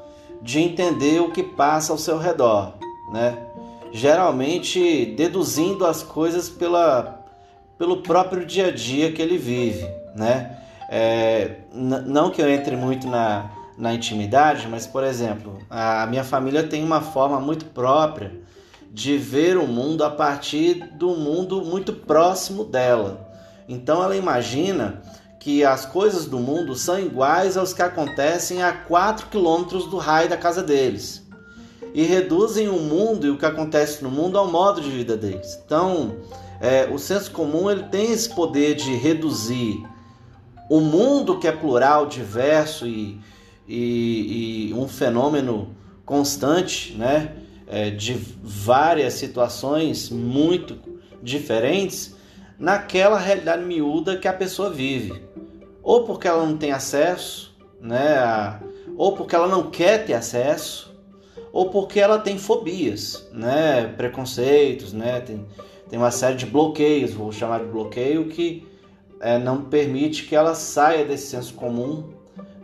de 0.43 0.59
entender 0.59 1.21
o 1.21 1.31
que 1.31 1.41
passa 1.41 1.93
ao 1.93 1.97
seu 1.97 2.17
redor, 2.17 2.73
né? 3.11 3.37
Geralmente 3.91 5.05
deduzindo 5.15 5.85
as 5.85 6.03
coisas 6.03 6.49
pela, 6.49 7.23
pelo 7.77 7.97
próprio 7.97 8.45
dia 8.45 8.67
a 8.67 8.71
dia 8.71 9.11
que 9.11 9.21
ele 9.21 9.37
vive, 9.37 9.87
né? 10.15 10.57
É, 10.89 11.59
não 11.73 12.29
que 12.29 12.41
eu 12.41 12.49
entre 12.49 12.75
muito 12.75 13.07
na, 13.07 13.49
na 13.77 13.93
intimidade, 13.93 14.67
mas, 14.67 14.85
por 14.85 15.03
exemplo, 15.03 15.57
a 15.69 16.05
minha 16.07 16.23
família 16.23 16.63
tem 16.63 16.83
uma 16.83 17.01
forma 17.01 17.39
muito 17.39 17.65
própria 17.65 18.31
de 18.91 19.17
ver 19.17 19.57
o 19.57 19.65
mundo 19.65 20.03
a 20.03 20.11
partir 20.11 20.75
do 20.93 21.15
mundo 21.15 21.63
muito 21.63 21.93
próximo 21.93 22.63
dela. 22.63 23.31
Então 23.67 24.03
ela 24.03 24.15
imagina 24.15 25.01
que 25.43 25.61
as 25.65 25.85
coisas 25.85 26.25
do 26.25 26.39
mundo 26.39 26.73
são 26.73 26.97
iguais 26.97 27.57
aos 27.57 27.73
que 27.73 27.81
acontecem 27.81 28.63
a 28.63 28.71
4 28.71 29.27
quilômetros 29.27 29.87
do 29.87 29.97
raio 29.97 30.29
da 30.29 30.37
casa 30.37 30.63
deles. 30.63 31.21
E 31.93 32.03
reduzem 32.03 32.69
o 32.69 32.79
mundo 32.79 33.27
e 33.27 33.29
o 33.29 33.37
que 33.37 33.45
acontece 33.45 34.01
no 34.01 34.09
mundo 34.09 34.37
ao 34.37 34.49
modo 34.49 34.79
de 34.79 34.89
vida 34.89 35.17
deles. 35.17 35.59
Então, 35.65 36.15
é, 36.61 36.87
o 36.89 36.97
senso 36.97 37.29
comum 37.31 37.69
ele 37.69 37.83
tem 37.83 38.13
esse 38.13 38.29
poder 38.33 38.75
de 38.75 38.95
reduzir 38.95 39.83
o 40.69 40.79
mundo 40.79 41.37
que 41.37 41.45
é 41.45 41.51
plural, 41.51 42.05
diverso 42.05 42.87
e, 42.87 43.19
e, 43.67 44.69
e 44.69 44.73
um 44.73 44.87
fenômeno 44.87 45.75
constante, 46.05 46.93
né, 46.93 47.33
é, 47.67 47.89
de 47.89 48.13
várias 48.41 49.15
situações 49.15 50.09
muito 50.09 50.77
diferentes, 51.21 52.15
naquela 52.57 53.19
realidade 53.19 53.65
miúda 53.65 54.15
que 54.15 54.27
a 54.27 54.33
pessoa 54.33 54.69
vive, 54.69 55.21
ou 55.83 56.05
porque 56.05 56.27
ela 56.27 56.45
não 56.45 56.57
tem 56.57 56.71
acesso, 56.71 57.55
né, 57.79 58.59
ou 58.97 59.15
porque 59.15 59.35
ela 59.35 59.47
não 59.47 59.69
quer 59.69 60.05
ter 60.05 60.13
acesso, 60.13 60.93
ou 61.51 61.69
porque 61.69 61.99
ela 61.99 62.17
tem 62.17 62.37
fobias, 62.37 63.27
né, 63.31 63.85
preconceitos, 63.97 64.93
né, 64.93 65.19
tem, 65.21 65.45
tem 65.89 65.99
uma 65.99 66.09
série 66.09 66.35
de 66.35 66.45
bloqueios, 66.45 67.13
vou 67.13 67.31
chamar 67.31 67.59
de 67.59 67.65
bloqueio, 67.65 68.29
que 68.29 68.65
é, 69.23 69.37
não 69.37 69.63
permite 69.63 70.25
que 70.25 70.35
ela 70.35 70.53
saia 70.53 71.05
desse 71.05 71.27
senso 71.27 71.53
comum, 71.53 72.13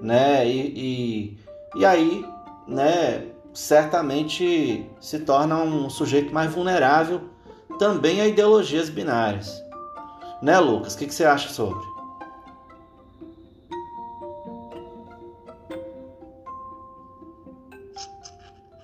né? 0.01 0.45
E, 0.45 1.37
e, 1.75 1.79
e 1.79 1.85
aí, 1.85 2.25
né, 2.67 3.27
certamente 3.53 4.85
se 4.99 5.19
torna 5.19 5.57
um 5.57 5.89
sujeito 5.89 6.33
mais 6.33 6.53
vulnerável 6.53 7.21
também 7.79 8.19
a 8.19 8.27
ideologias 8.27 8.89
binárias. 8.89 9.63
Né, 10.41 10.59
Lucas? 10.59 10.95
O 10.95 10.97
que, 10.97 11.07
que 11.07 11.13
você 11.13 11.23
acha 11.23 11.49
sobre? 11.49 11.85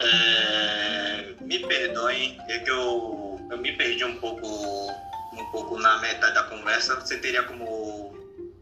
É, 0.06 1.36
me 1.42 1.60
perdoem, 1.60 2.38
é 2.48 2.60
que 2.60 2.70
eu 2.70 3.16
eu 3.50 3.58
me 3.58 3.72
perdi 3.74 4.04
um 4.04 4.18
pouco, 4.18 4.48
um 5.34 5.46
pouco 5.52 5.78
na 5.80 5.98
metade 6.00 6.34
da 6.34 6.44
conversa. 6.44 6.96
Você 6.96 7.18
teria 7.18 7.44
como 7.44 8.14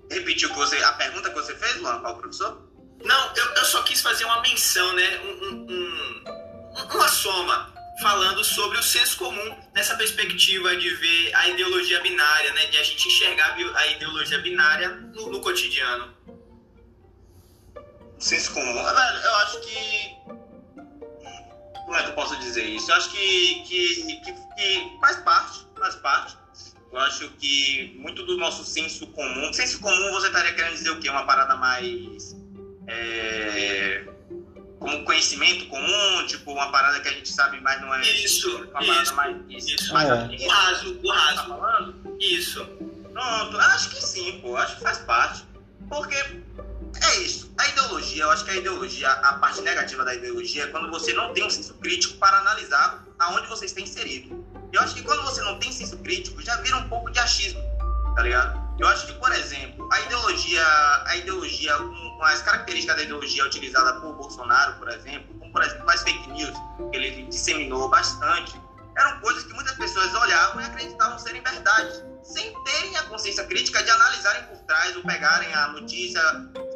repetir 0.10 0.48
o 0.48 0.52
que 0.52 0.58
você, 0.58 0.78
a 0.84 0.94
pergunta 0.94 1.30
que 1.30 1.36
você 1.36 1.56
fez, 1.56 1.78
Luan, 1.78 2.02
ao 2.04 2.18
professor? 2.18 2.70
Não, 3.04 3.36
eu, 3.36 3.46
eu, 3.56 3.66
só 3.66 3.82
quis 3.84 4.02
fazer 4.02 4.26
uma 4.26 4.42
menção, 4.42 4.94
né? 4.94 5.20
Um, 5.20 5.46
um, 5.46 5.68
um, 5.70 6.94
uma 6.94 7.08
soma 7.08 7.74
falando 8.02 8.44
sobre 8.44 8.78
o 8.78 8.84
senso 8.84 9.18
comum 9.18 9.58
nessa 9.74 9.96
perspectiva 9.96 10.76
de 10.76 10.90
ver 10.90 11.36
a 11.36 11.48
ideologia 11.50 12.02
binária, 12.02 12.54
né? 12.54 12.66
De 12.68 12.78
a 12.78 12.84
gente 12.84 13.08
enxergar 13.08 13.56
a 13.76 13.88
ideologia 13.88 14.40
binária 14.40 14.90
no, 14.90 15.32
no 15.32 15.42
cotidiano. 15.42 16.14
Senso 18.20 18.54
comum, 18.54 18.80
eu 18.80 19.36
acho 19.36 19.60
que 19.62 20.43
como 21.94 22.02
é 22.02 22.04
que 22.06 22.10
eu 22.10 22.16
posso 22.16 22.36
dizer 22.40 22.64
isso? 22.66 22.90
Eu 22.90 22.96
acho 22.96 23.12
que, 23.12 23.64
que, 23.68 24.18
que, 24.22 24.34
que 24.34 24.98
faz 25.00 25.18
parte, 25.18 25.60
faz 25.78 25.96
parte. 25.98 26.36
Eu 26.92 27.00
acho 27.00 27.30
que 27.40 27.96
muito 28.00 28.24
do 28.26 28.36
nosso 28.38 28.66
senso 28.66 29.06
comum. 29.08 29.54
Senso 29.54 29.80
comum 29.80 30.12
você 30.12 30.28
estaria 30.28 30.54
querendo 30.54 30.74
dizer 30.74 30.90
o 30.90 31.00
quê? 31.00 31.10
Uma 31.10 31.26
parada 31.26 31.56
mais. 31.56 32.36
É, 32.88 34.06
como 34.80 35.06
conhecimento 35.06 35.68
comum, 35.68 36.26
tipo 36.28 36.52
uma 36.52 36.72
parada 36.72 37.00
que 37.00 37.08
a 37.08 37.12
gente 37.12 37.30
sabe, 37.30 37.62
mas 37.62 37.80
não 37.80 37.94
é. 37.94 38.02
Isso, 38.02 38.50
uma 38.50 38.82
isso, 38.82 39.14
parada 39.14 39.14
mais. 39.14 39.38
Isso, 39.50 39.76
isso. 39.76 39.94
mais 39.94 40.10
é. 40.10 40.46
O 40.46 40.50
raso, 40.50 41.00
o 41.04 41.10
raso. 41.12 41.36
Tá 41.36 41.44
falando? 41.44 42.18
Isso. 42.20 42.66
Pronto, 43.14 43.60
acho 43.60 43.90
que 43.92 44.04
sim, 44.04 44.40
pô. 44.42 44.56
Acho 44.58 44.78
que 44.78 44.82
faz 44.82 44.98
parte. 45.00 45.44
Porque 45.88 46.16
é 47.02 47.18
isso. 47.18 47.54
A 47.58 47.68
ideologia, 47.68 48.24
eu 48.24 48.32
acho 48.32 48.46
que 48.46 48.52
a 48.52 48.56
ideologia, 48.56 49.10
a 49.10 49.34
parte 49.34 49.62
negativa 49.62 50.04
da 50.04 50.14
ideologia 50.14 50.64
é 50.64 50.68
quando 50.68 50.90
você 50.90 51.14
não 51.14 51.34
tem 51.34 51.46
um 51.46 51.50
senso 51.50 51.74
crítico 51.76 52.18
para 52.18 52.38
analisar 52.40 53.04
aonde 53.20 53.48
você 53.48 53.66
está 53.66 53.82
inserido. 53.82 54.46
Eu 54.72 54.82
acho 54.82 54.96
que 54.96 55.04
quando 55.04 55.24
você 55.24 55.42
não 55.42 55.60
tem 55.60 55.72
senso 55.72 55.98
crítico, 55.98 56.42
já 56.42 56.56
vira 56.58 56.78
um 56.78 56.90
pouco 56.90 57.12
de 57.12 57.20
achismo, 57.20 57.62
tá 58.16 58.24
ligado? 58.24 58.64
Eu 58.80 58.88
acho 58.88 59.06
que, 59.06 59.14
por 59.14 59.32
exemplo, 59.32 59.88
a 59.92 60.00
ideologia, 60.02 60.66
a 61.06 61.16
ideologia, 61.16 61.74
as 62.22 62.42
características 62.42 62.96
da 62.96 63.04
ideologia 63.04 63.46
utilizada 63.46 64.00
por 64.02 64.16
Bolsonaro, 64.16 64.74
por 64.80 64.90
exemplo, 64.90 65.36
como 65.38 65.52
por 65.52 65.62
exemplo 65.62 65.90
as 65.90 66.02
fake 66.02 66.30
news, 66.32 66.54
que 66.92 66.98
ele 66.98 67.24
disseminou 67.28 67.88
bastante, 67.90 68.60
eram 68.98 69.20
coisas 69.20 69.44
que 69.44 69.54
muitas 69.54 69.76
pessoas 69.76 70.14
olhavam 70.16 70.62
e 70.62 70.66
acreditavam 70.66 71.20
serem 71.20 71.42
verdade, 71.44 72.04
sem 72.24 72.54
terem 72.64 72.98
a 72.98 73.04
consciência 73.04 73.44
crítica 73.46 73.84
de 73.84 73.90
analisarem 73.90 74.44
por 74.44 74.58
trás 74.64 74.96
ou 74.96 75.04
pegarem 75.04 75.54
a 75.54 75.68
notícia, 75.70 76.22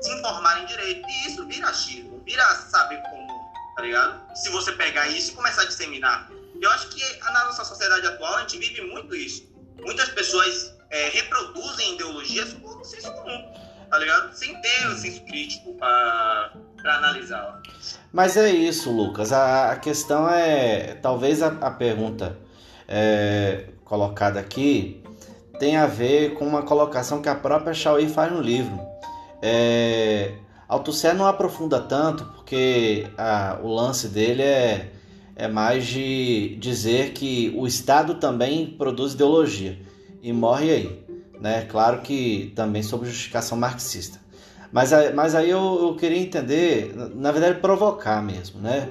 se 0.01 0.11
informarem 0.11 0.65
direito. 0.65 1.07
E 1.07 1.27
isso 1.27 1.45
vira 1.47 1.67
achismo, 1.67 2.21
vira 2.25 2.43
saber 2.55 3.01
como, 3.03 3.27
tá 3.75 3.81
ligado? 3.81 4.35
Se 4.35 4.49
você 4.49 4.71
pegar 4.73 5.07
isso 5.07 5.31
e 5.31 5.35
começar 5.35 5.63
a 5.63 5.65
disseminar 5.65 6.29
eu 6.61 6.69
acho 6.71 6.89
que 6.89 7.01
na 7.19 7.45
nossa 7.45 7.63
sociedade 7.63 8.05
atual 8.07 8.35
a 8.35 8.39
gente 8.41 8.57
vive 8.57 8.81
muito 8.81 9.15
isso. 9.15 9.47
Muitas 9.79 10.09
pessoas 10.09 10.73
é, 10.89 11.09
reproduzem 11.09 11.95
ideologias 11.95 12.53
por 12.53 12.83
senso 12.83 13.11
comum, 13.11 13.53
tá 13.89 13.99
ligado? 13.99 14.33
Sem 14.33 14.59
ter 14.61 14.87
o 14.87 14.95
senso 14.97 15.21
crítico 15.25 15.73
para 15.75 16.51
analisá-la. 16.83 17.61
Mas 18.11 18.37
é 18.37 18.49
isso, 18.49 18.91
Lucas. 18.91 19.31
A, 19.31 19.71
a 19.71 19.75
questão 19.75 20.29
é. 20.29 20.95
Talvez 20.95 21.41
a, 21.43 21.47
a 21.47 21.71
pergunta 21.71 22.37
é, 22.87 23.65
colocada 23.85 24.39
aqui 24.39 25.03
tem 25.59 25.77
a 25.77 25.87
ver 25.87 26.33
com 26.33 26.45
uma 26.45 26.63
colocação 26.63 27.21
que 27.21 27.29
a 27.29 27.35
própria 27.35 27.73
Chauí 27.73 28.09
faz 28.09 28.31
no 28.31 28.41
livro. 28.41 28.79
É, 29.41 30.33
Althusser 30.67 31.15
não 31.15 31.25
aprofunda 31.25 31.79
tanto, 31.79 32.25
porque 32.35 33.07
a, 33.17 33.59
o 33.61 33.73
lance 33.73 34.07
dele 34.07 34.41
é 34.41 34.91
é 35.37 35.47
mais 35.47 35.85
de 35.85 36.57
dizer 36.59 37.13
que 37.13 37.53
o 37.55 37.67
Estado 37.67 38.15
também 38.15 38.65
produz 38.65 39.13
ideologia 39.13 39.79
e 40.21 40.33
morre 40.33 40.71
aí. 40.71 41.05
Né? 41.39 41.61
Claro 41.69 42.01
que 42.01 42.51
também 42.55 42.81
sob 42.81 43.05
justificação 43.05 43.55
marxista. 43.55 44.19
Mas, 44.71 44.89
mas 45.13 45.35
aí 45.35 45.51
eu, 45.51 45.79
eu 45.79 45.95
queria 45.95 46.17
entender, 46.17 46.91
na 47.15 47.31
verdade, 47.31 47.59
provocar 47.59 48.21
mesmo. 48.23 48.59
Né? 48.59 48.89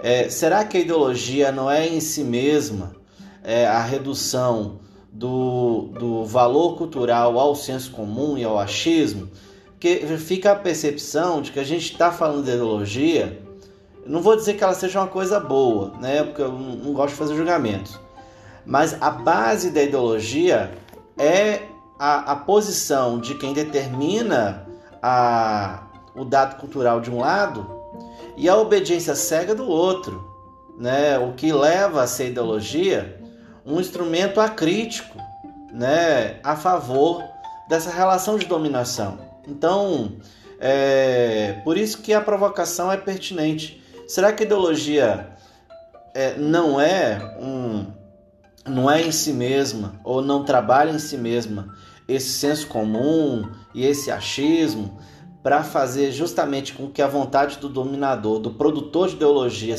É, 0.00 0.28
será 0.28 0.64
que 0.64 0.76
a 0.76 0.80
ideologia 0.80 1.50
não 1.50 1.68
é 1.68 1.88
em 1.88 1.98
si 1.98 2.22
mesma 2.22 2.94
é, 3.42 3.66
a 3.66 3.82
redução 3.82 4.78
do, 5.12 5.90
do 5.98 6.24
valor 6.24 6.76
cultural 6.76 7.36
ao 7.40 7.56
senso 7.56 7.90
comum 7.90 8.38
e 8.38 8.44
ao 8.44 8.56
achismo? 8.56 9.28
Porque 9.78 9.96
fica 10.18 10.50
a 10.50 10.56
percepção 10.56 11.40
de 11.40 11.52
que 11.52 11.60
a 11.60 11.64
gente 11.64 11.92
está 11.92 12.10
falando 12.10 12.42
de 12.44 12.50
ideologia 12.50 13.40
não 14.04 14.20
vou 14.20 14.34
dizer 14.34 14.54
que 14.54 14.64
ela 14.64 14.74
seja 14.74 14.98
uma 14.98 15.06
coisa 15.06 15.38
boa, 15.38 15.92
né? 16.00 16.24
Porque 16.24 16.42
eu 16.42 16.50
não 16.50 16.92
gosto 16.94 17.10
de 17.10 17.18
fazer 17.18 17.36
julgamentos. 17.36 18.00
Mas 18.66 19.00
a 19.00 19.10
base 19.10 19.70
da 19.70 19.82
ideologia 19.82 20.72
é 21.16 21.62
a, 21.98 22.32
a 22.32 22.36
posição 22.36 23.20
de 23.20 23.34
quem 23.34 23.52
determina 23.52 24.66
a, 25.02 25.82
o 26.16 26.24
dado 26.24 26.58
cultural 26.58 27.00
de 27.00 27.10
um 27.10 27.20
lado 27.20 27.70
e 28.36 28.48
a 28.48 28.56
obediência 28.56 29.14
cega 29.14 29.54
do 29.54 29.68
outro, 29.68 30.26
né? 30.76 31.18
O 31.18 31.34
que 31.34 31.52
leva 31.52 32.02
a 32.02 32.06
ser 32.06 32.30
ideologia 32.30 33.20
um 33.64 33.78
instrumento 33.78 34.40
acrítico, 34.40 35.18
né? 35.70 36.40
A 36.42 36.56
favor 36.56 37.22
dessa 37.68 37.90
relação 37.90 38.38
de 38.38 38.46
dominação. 38.46 39.27
Então, 39.48 40.18
é 40.60 41.60
por 41.64 41.76
isso 41.76 42.02
que 42.02 42.12
a 42.12 42.20
provocação 42.20 42.92
é 42.92 42.96
pertinente 42.96 43.78
Será 44.08 44.32
que 44.32 44.42
a 44.42 44.46
ideologia 44.46 45.36
é, 46.14 46.34
não 46.38 46.80
é 46.80 47.36
um 47.38 47.92
não 48.66 48.90
é 48.90 49.02
em 49.02 49.12
si 49.12 49.34
mesma 49.34 50.00
ou 50.02 50.22
não 50.22 50.44
trabalha 50.44 50.90
em 50.90 50.98
si 50.98 51.18
mesma 51.18 51.76
esse 52.08 52.30
senso 52.30 52.68
comum 52.68 53.46
e 53.74 53.84
esse 53.84 54.10
achismo 54.10 54.98
para 55.42 55.62
fazer 55.62 56.10
justamente 56.10 56.72
com 56.72 56.90
que 56.90 57.02
a 57.02 57.06
vontade 57.06 57.58
do 57.58 57.68
dominador, 57.68 58.38
do 58.38 58.54
produtor 58.54 59.08
de 59.08 59.16
ideologia 59.16 59.76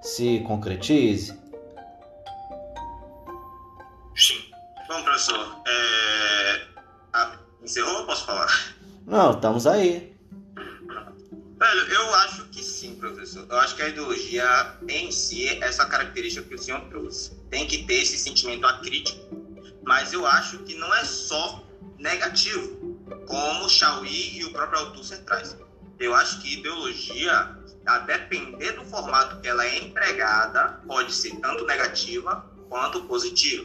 se, 0.00 0.40
concretize? 0.46 1.36
Sim. 4.14 4.44
Bom, 4.88 5.02
professor, 5.02 5.60
é... 5.66 6.60
ah, 7.12 7.36
encerrou 7.62 7.98
ou 7.98 8.06
posso 8.06 8.26
falar? 8.26 8.75
Não, 9.06 9.30
estamos 9.30 9.66
aí. 9.66 10.16
Velho, 11.58 11.80
eu 11.92 12.14
acho 12.16 12.44
que 12.48 12.62
sim, 12.62 12.96
professor. 12.96 13.46
Eu 13.48 13.56
acho 13.58 13.76
que 13.76 13.82
a 13.82 13.88
ideologia 13.88 14.76
em 14.88 15.10
si, 15.10 15.48
essa 15.62 15.86
característica 15.86 16.46
que 16.46 16.54
o 16.54 16.58
senhor 16.58 16.80
trouxe, 16.88 17.30
tem 17.48 17.66
que 17.66 17.84
ter 17.84 18.02
esse 18.02 18.18
sentimento 18.18 18.66
acrítico, 18.66 19.18
mas 19.84 20.12
eu 20.12 20.26
acho 20.26 20.58
que 20.58 20.74
não 20.74 20.92
é 20.94 21.04
só 21.04 21.64
negativo, 21.98 22.98
como 23.26 23.68
Chauí 23.68 24.38
e 24.38 24.44
o 24.44 24.52
próprio 24.52 24.80
autor 24.80 25.04
centrais. 25.04 25.56
Eu 25.98 26.14
acho 26.14 26.40
que 26.42 26.58
ideologia, 26.58 27.56
a 27.86 27.98
depender 28.00 28.72
do 28.72 28.84
formato 28.84 29.40
que 29.40 29.48
ela 29.48 29.64
é 29.64 29.78
empregada, 29.78 30.80
pode 30.86 31.12
ser 31.12 31.36
tanto 31.36 31.64
negativa 31.64 32.44
quanto 32.68 33.04
positiva. 33.04 33.64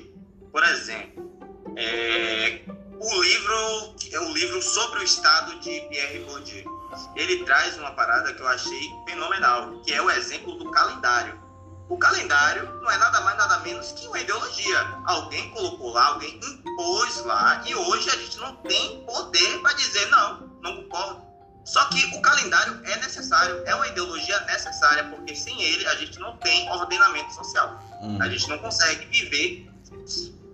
Por 0.51 0.63
exemplo, 0.63 1.29
é, 1.75 2.61
o 3.01 3.21
livro 3.21 3.95
é 4.11 4.19
o 4.19 4.33
livro 4.33 4.61
sobre 4.61 4.99
o 4.99 5.03
estado 5.03 5.59
de 5.59 5.81
Pierre 5.89 6.19
Bourdieu 6.19 6.81
ele 7.15 7.43
traz 7.45 7.77
uma 7.77 7.91
parada 7.91 8.33
que 8.33 8.41
eu 8.41 8.47
achei 8.47 8.89
fenomenal, 9.07 9.81
que 9.81 9.93
é 9.93 10.01
o 10.01 10.09
exemplo 10.09 10.57
do 10.57 10.69
calendário. 10.71 11.39
O 11.89 11.97
calendário 11.97 12.71
não 12.81 12.89
é 12.89 12.97
nada 12.97 13.21
mais, 13.21 13.37
nada 13.37 13.59
menos 13.59 13.91
que 13.91 14.07
uma 14.07 14.19
ideologia. 14.19 14.79
Alguém 15.05 15.49
colocou 15.51 15.91
lá, 15.91 16.07
alguém 16.07 16.39
impôs 16.39 17.23
lá, 17.25 17.61
e 17.65 17.75
hoje 17.75 18.09
a 18.09 18.15
gente 18.15 18.37
não 18.39 18.55
tem 18.57 19.03
poder 19.03 19.59
para 19.59 19.73
dizer 19.73 20.05
não, 20.09 20.49
não 20.61 20.83
concordo. 20.83 21.21
Só 21.65 21.83
que 21.85 22.17
o 22.17 22.21
calendário 22.21 22.81
é 22.85 22.97
necessário, 22.97 23.61
é 23.65 23.75
uma 23.75 23.87
ideologia 23.87 24.39
necessária, 24.41 25.03
porque 25.09 25.35
sem 25.35 25.61
ele 25.61 25.85
a 25.87 25.95
gente 25.95 26.17
não 26.19 26.37
tem 26.37 26.69
ordenamento 26.71 27.33
social. 27.33 27.79
Uhum. 28.01 28.21
A 28.21 28.27
gente 28.29 28.47
não 28.49 28.57
consegue 28.57 29.05
viver 29.05 29.69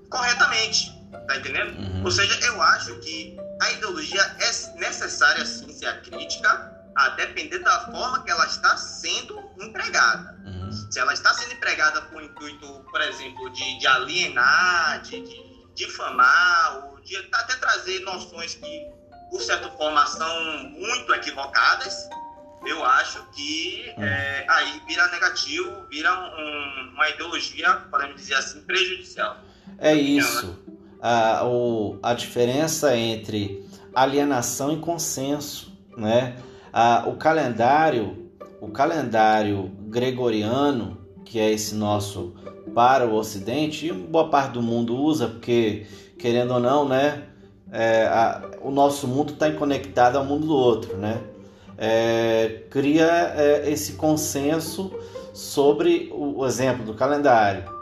corretamente. 0.10 0.97
Tá 1.28 1.38
entendendo? 1.38 1.78
Uhum. 1.78 2.04
Ou 2.06 2.12
seja, 2.12 2.40
eu 2.46 2.62
acho 2.62 2.96
que 3.00 3.38
a 3.62 3.72
ideologia 3.72 4.22
é 4.22 4.80
necessária 4.80 5.46
sim 5.46 5.72
ser 5.74 5.88
a 5.88 6.02
crítica, 6.02 6.74
a 6.96 7.10
depender 7.10 7.60
da 7.60 7.80
forma 7.92 8.24
que 8.24 8.32
ela 8.32 8.46
está 8.46 8.78
sendo 8.78 9.40
empregada. 9.60 10.38
Uhum. 10.46 10.72
Se 10.92 11.00
ela 11.00 11.14
está 11.14 11.34
sendo 11.34 11.54
empregada 11.54 12.02
com 12.02 12.18
o 12.18 12.22
intuito, 12.22 12.86
por 12.90 13.02
exemplo, 13.02 13.50
de, 13.52 13.80
de 13.80 13.88
alienar, 13.88 15.02
de, 15.02 15.22
de 15.22 15.58
difamar, 15.76 16.86
ou 16.86 17.00
de 17.02 17.16
até 17.32 17.56
trazer 17.56 18.00
noções 18.02 18.56
que, 18.56 18.88
por 19.30 19.42
certa 19.42 19.70
forma, 19.72 20.06
são 20.08 20.64
muito 20.70 21.14
equivocadas, 21.14 22.08
eu 22.66 22.84
acho 22.84 23.24
que 23.32 23.94
uhum. 23.98 24.04
é, 24.04 24.46
aí 24.50 24.82
vira 24.88 25.08
negativo, 25.10 25.86
vira 25.90 26.14
um, 26.14 26.92
uma 26.94 27.10
ideologia, 27.10 27.74
podemos 27.92 28.16
dizer 28.16 28.36
assim, 28.36 28.62
prejudicial. 28.62 29.40
É 29.80 29.94
isso 29.94 30.67
a, 31.02 31.46
o, 31.46 31.98
a 32.02 32.14
diferença 32.14 32.96
entre 32.96 33.66
alienação 33.94 34.72
e 34.74 34.78
consenso, 34.78 35.72
né? 35.98 36.36
A, 36.72 37.06
o 37.08 37.16
calendário, 37.16 38.30
o 38.62 38.68
calendário 38.70 39.72
gregoriano, 39.88 40.98
que 41.26 41.40
é 41.40 41.52
esse 41.52 41.76
nosso 41.76 42.34
para 42.74 43.08
o 43.08 43.16
Ocidente, 43.16 43.88
e 43.88 43.92
boa 43.94 44.30
parte 44.30 44.52
do 44.52 44.62
mundo 44.62 44.96
usa, 44.96 45.28
porque 45.28 45.86
querendo 46.18 46.54
ou 46.54 46.60
não, 46.60 46.88
né? 46.88 47.24
É, 47.72 48.06
a, 48.08 48.42
o 48.62 48.72
nosso 48.72 49.08
mundo 49.08 49.34
está 49.34 49.52
conectado 49.52 50.18
ao 50.18 50.24
mundo 50.24 50.48
do 50.48 50.56
outro, 50.56 50.98
né? 50.98 51.22
é, 51.78 52.64
cria 52.70 53.34
é, 53.36 53.70
esse 53.70 53.94
consenso 53.94 54.92
sobre 55.34 56.10
o, 56.12 56.40
o 56.40 56.46
exemplo 56.46 56.84
do 56.84 56.94
calendário. 56.94 57.77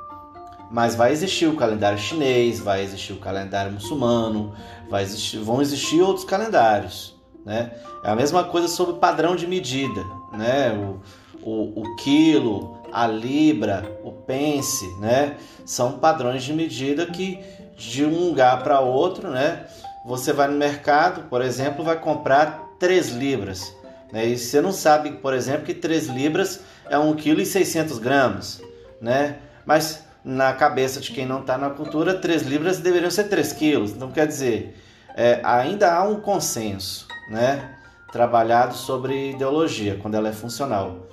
Mas 0.76 0.94
vai 0.94 1.14
existir 1.14 1.48
o 1.48 1.56
calendário 1.56 1.98
chinês, 1.98 2.60
vai 2.60 2.84
existir 2.84 3.14
o 3.14 3.20
calendário 3.22 3.72
muçulmano, 3.72 4.54
vai 4.90 5.04
existir, 5.04 5.38
vão 5.38 5.62
existir 5.62 6.02
outros 6.02 6.26
calendários. 6.26 7.16
Né? 7.46 7.72
É 8.04 8.10
a 8.10 8.16
mesma 8.16 8.44
coisa 8.44 8.68
sobre 8.68 8.96
padrão 8.96 9.38
de 9.38 9.48
medida. 9.48 10.04
Né? 10.34 10.74
O, 10.74 11.50
o, 11.50 11.82
o 11.82 11.96
quilo, 11.96 12.78
a 12.92 13.08
libra, 13.08 13.90
o 14.04 14.12
pence, 14.12 14.86
né? 15.00 15.38
são 15.66 15.94
padrões 15.94 16.44
de 16.44 16.52
medida 16.52 17.06
que 17.06 17.40
de 17.78 18.04
um 18.04 18.28
lugar 18.28 18.62
para 18.62 18.82
outro, 18.82 19.30
né? 19.30 19.68
você 20.06 20.34
vai 20.34 20.50
no 20.50 20.58
mercado, 20.58 21.30
por 21.30 21.42
exemplo, 21.42 21.86
vai 21.86 21.98
comprar 21.98 22.76
3 22.82 23.12
libras. 23.12 23.74
Né? 24.12 24.28
E 24.28 24.38
você 24.38 24.60
não 24.60 24.74
sabe, 24.74 25.12
por 25.12 25.34
exemplo, 25.34 25.66
que 25.66 25.74
3 25.74 26.08
libras 26.08 26.60
é 26.90 26.98
1,6 26.98 27.98
kg, 27.98 28.62
né? 29.00 29.38
Mas 29.66 30.05
na 30.26 30.52
cabeça 30.54 31.00
de 31.00 31.12
quem 31.12 31.24
não 31.24 31.42
está 31.42 31.56
na 31.56 31.70
cultura, 31.70 32.16
3 32.16 32.42
libras 32.42 32.80
deveriam 32.80 33.12
ser 33.12 33.26
3 33.26 33.54
quilos. 33.54 33.92
Então, 33.92 34.12
quer 34.12 34.26
dizer, 34.26 34.76
é, 35.16 35.40
ainda 35.44 35.94
há 35.94 36.04
um 36.04 36.20
consenso, 36.20 37.08
né? 37.30 37.76
Trabalhado 38.12 38.74
sobre 38.74 39.32
ideologia, 39.32 40.00
quando 40.02 40.16
ela 40.16 40.28
é 40.28 40.34
funcional. 40.34 41.08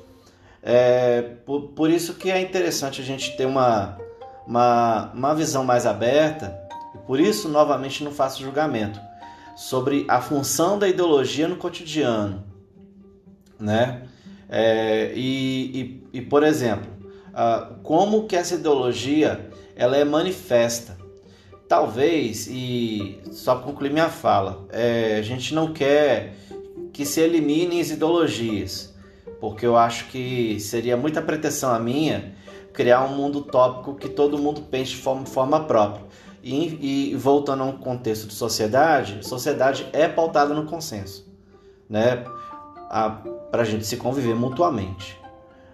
É, 0.63 1.21
por, 1.45 1.69
por 1.69 1.91
isso 1.91 2.15
que 2.15 2.31
é 2.31 2.41
interessante 2.41 3.03
a 3.03 3.05
gente 3.05 3.37
ter 3.37 3.45
uma, 3.45 3.99
uma, 4.47 5.13
uma 5.13 5.35
visão 5.35 5.63
mais 5.63 5.85
aberta, 5.85 6.59
e 6.95 6.99
por 6.99 7.21
isso, 7.21 7.51
novamente, 7.51 8.03
não 8.03 8.13
faço 8.13 8.43
julgamento 8.43 8.99
sobre 9.55 10.07
a 10.09 10.23
função 10.23 10.79
da 10.79 10.89
ideologia 10.89 11.47
no 11.47 11.57
cotidiano, 11.57 12.43
né? 13.61 14.05
É, 14.49 15.13
e, 15.15 16.03
e, 16.13 16.19
e, 16.19 16.23
por 16.23 16.43
exemplo, 16.43 16.92
uh, 17.33 17.75
como 17.83 18.27
que 18.27 18.37
essa 18.37 18.55
ideologia 18.55 19.51
ela 19.75 19.97
é 19.97 20.05
manifesta. 20.05 20.97
Talvez, 21.69 22.47
e 22.49 23.21
só 23.31 23.55
para 23.55 23.65
concluir 23.65 23.91
minha 23.91 24.11
fala, 24.11 24.67
é, 24.71 25.17
a 25.19 25.23
gente 25.23 25.55
não 25.55 25.73
quer 25.73 26.35
que 26.93 27.07
se 27.07 27.21
eliminem 27.21 27.81
as 27.81 27.91
ideologias, 27.91 28.95
porque 29.41 29.65
eu 29.65 29.77
acho 29.77 30.09
que 30.09 30.61
seria 30.61 30.97
muita 30.97 31.23
pretensão 31.23 31.73
a 31.73 31.79
minha 31.79 32.35
criar 32.73 33.05
um 33.05 33.17
mundo 33.17 33.39
utópico 33.39 33.95
que 33.95 34.09
todo 34.09 34.39
mundo 34.39 34.63
pense 34.63 34.91
de 34.91 34.97
forma, 34.97 35.25
forma 35.25 35.65
própria. 35.65 36.05
E, 36.43 37.13
e, 37.13 37.17
voltando 37.17 37.63
a 37.63 37.67
um 37.67 37.79
contexto 37.79 38.27
de 38.27 38.35
sociedade, 38.35 39.25
sociedade 39.27 39.89
é 39.93 40.09
pautada 40.09 40.53
no 40.53 40.65
consenso, 40.65 41.25
né? 41.89 42.25
Para 43.51 43.63
a 43.63 43.65
gente 43.65 43.87
se 43.87 43.97
conviver 43.97 44.35
mutuamente. 44.35 45.22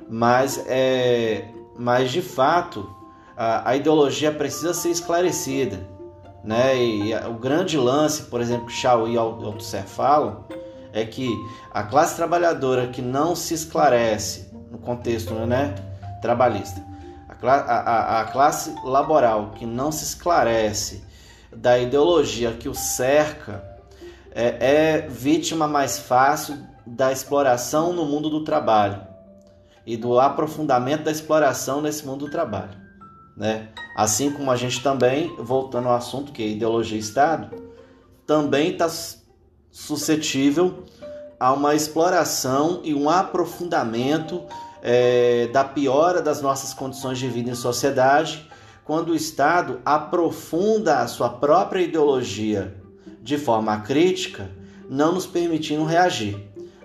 Mas, 0.09 0.65
é, 0.67 1.49
mas 1.77 2.11
de 2.11 2.23
fato, 2.23 2.89
a, 3.37 3.71
a 3.71 3.77
ideologia 3.77 4.33
precisa 4.33 4.73
ser 4.73 4.91
esclarecida. 4.91 5.87
Né? 6.43 6.77
E 6.77 7.15
o 7.27 7.35
grande 7.35 7.77
lance, 7.77 8.25
por 8.25 8.41
exemplo, 8.41 8.67
que 8.67 8.73
Chau 8.73 9.07
e 9.07 9.17
Althusser 9.17 9.85
falam, 9.85 10.45
é 10.93 11.05
que 11.05 11.31
a 11.71 11.83
classe 11.83 12.17
trabalhadora 12.17 12.89
que 12.89 13.03
não 13.03 13.37
se 13.37 13.55
esclarece 13.55 14.51
no 14.71 14.79
contexto 14.79 15.35
né, 15.35 15.75
trabalhista, 16.23 16.83
a, 17.43 17.47
a, 17.47 18.21
a 18.21 18.25
classe 18.25 18.75
laboral 18.83 19.53
que 19.55 19.67
não 19.67 19.93
se 19.93 20.05
esclarece 20.05 21.05
da 21.55 21.79
ideologia 21.79 22.53
que 22.53 22.69
o 22.69 22.75
cerca 22.75 23.65
é, 24.35 24.97
é 24.99 25.09
vítima 25.09 25.69
mais 25.69 25.99
fácil 25.99 26.59
da 26.87 27.13
exploração 27.13 27.93
no 27.93 28.05
mundo 28.05 28.29
do 28.31 28.45
trabalho 28.45 29.08
e 29.89 29.97
do 29.97 30.21
aprofundamento 30.21 31.05
da 31.05 31.11
exploração 31.11 31.81
nesse 31.81 32.07
mundo 32.07 32.27
do 32.27 32.31
trabalho. 32.31 32.77
Né? 33.35 33.69
Assim 33.97 34.31
como 34.31 34.51
a 34.51 34.57
gente 34.57 34.83
também, 34.83 35.35
voltando 35.39 35.89
ao 35.89 35.95
assunto 35.95 36.31
que 36.31 36.43
é 36.43 36.47
ideologia 36.47 36.99
e 36.99 37.01
Estado, 37.01 37.49
também 38.27 38.73
está 38.73 38.87
suscetível 39.71 40.85
a 41.41 41.55
uma 41.55 41.75
exploração 41.75 42.83
e 42.85 42.95
um 42.95 43.09
aprofundamento 43.09 44.43
é, 44.83 45.47
da 45.55 45.65
piora 45.65 46.21
das 46.21 46.43
nossas 46.43 46.75
condições 46.75 47.19
de 47.19 47.27
vida 47.27 47.49
em 47.49 47.55
sociedade, 47.55 48.47
quando 48.85 49.13
o 49.13 49.17
Estado 49.17 49.81
aprofunda 49.87 50.99
a 50.99 51.09
sua 51.09 51.31
própria 51.31 51.81
ideologia 51.81 52.77
de 53.23 53.39
forma 53.39 53.81
crítica, 53.81 54.51
não 54.87 55.13
nos 55.13 55.25
permitindo 55.25 55.85
reagir. 55.85 56.37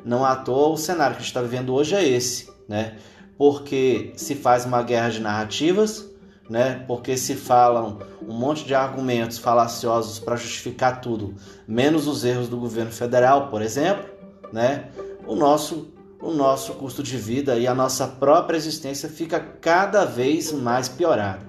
Não 0.05 0.23
à 0.23 0.37
toa 0.37 0.69
o 0.69 0.77
cenário 0.77 1.17
que 1.17 1.21
a 1.21 1.23
gente 1.23 1.31
está 1.31 1.41
vivendo 1.41 1.73
hoje 1.73 1.95
é 1.95 2.07
esse, 2.07 2.52
né? 2.67 2.97
Porque 3.37 4.13
se 4.15 4.35
faz 4.35 4.65
uma 4.65 4.81
guerra 4.81 5.09
de 5.09 5.19
narrativas, 5.19 6.09
né? 6.49 6.83
Porque 6.87 7.17
se 7.17 7.35
falam 7.35 7.99
um 8.21 8.33
monte 8.33 8.65
de 8.65 8.75
argumentos 8.75 9.37
falaciosos 9.37 10.19
para 10.19 10.35
justificar 10.35 11.01
tudo, 11.01 11.33
menos 11.67 12.07
os 12.07 12.23
erros 12.23 12.47
do 12.47 12.57
governo 12.57 12.91
federal, 12.91 13.47
por 13.47 13.61
exemplo, 13.61 14.05
né? 14.51 14.89
O 15.25 15.35
nosso 15.35 15.91
o 16.21 16.31
nosso 16.31 16.75
custo 16.75 17.03
de 17.03 17.17
vida 17.17 17.57
e 17.57 17.67
a 17.67 17.75
nossa 17.75 18.07
própria 18.07 18.55
existência 18.55 19.09
fica 19.09 19.41
cada 19.41 20.05
vez 20.05 20.53
mais 20.53 20.87
piorada. 20.87 21.45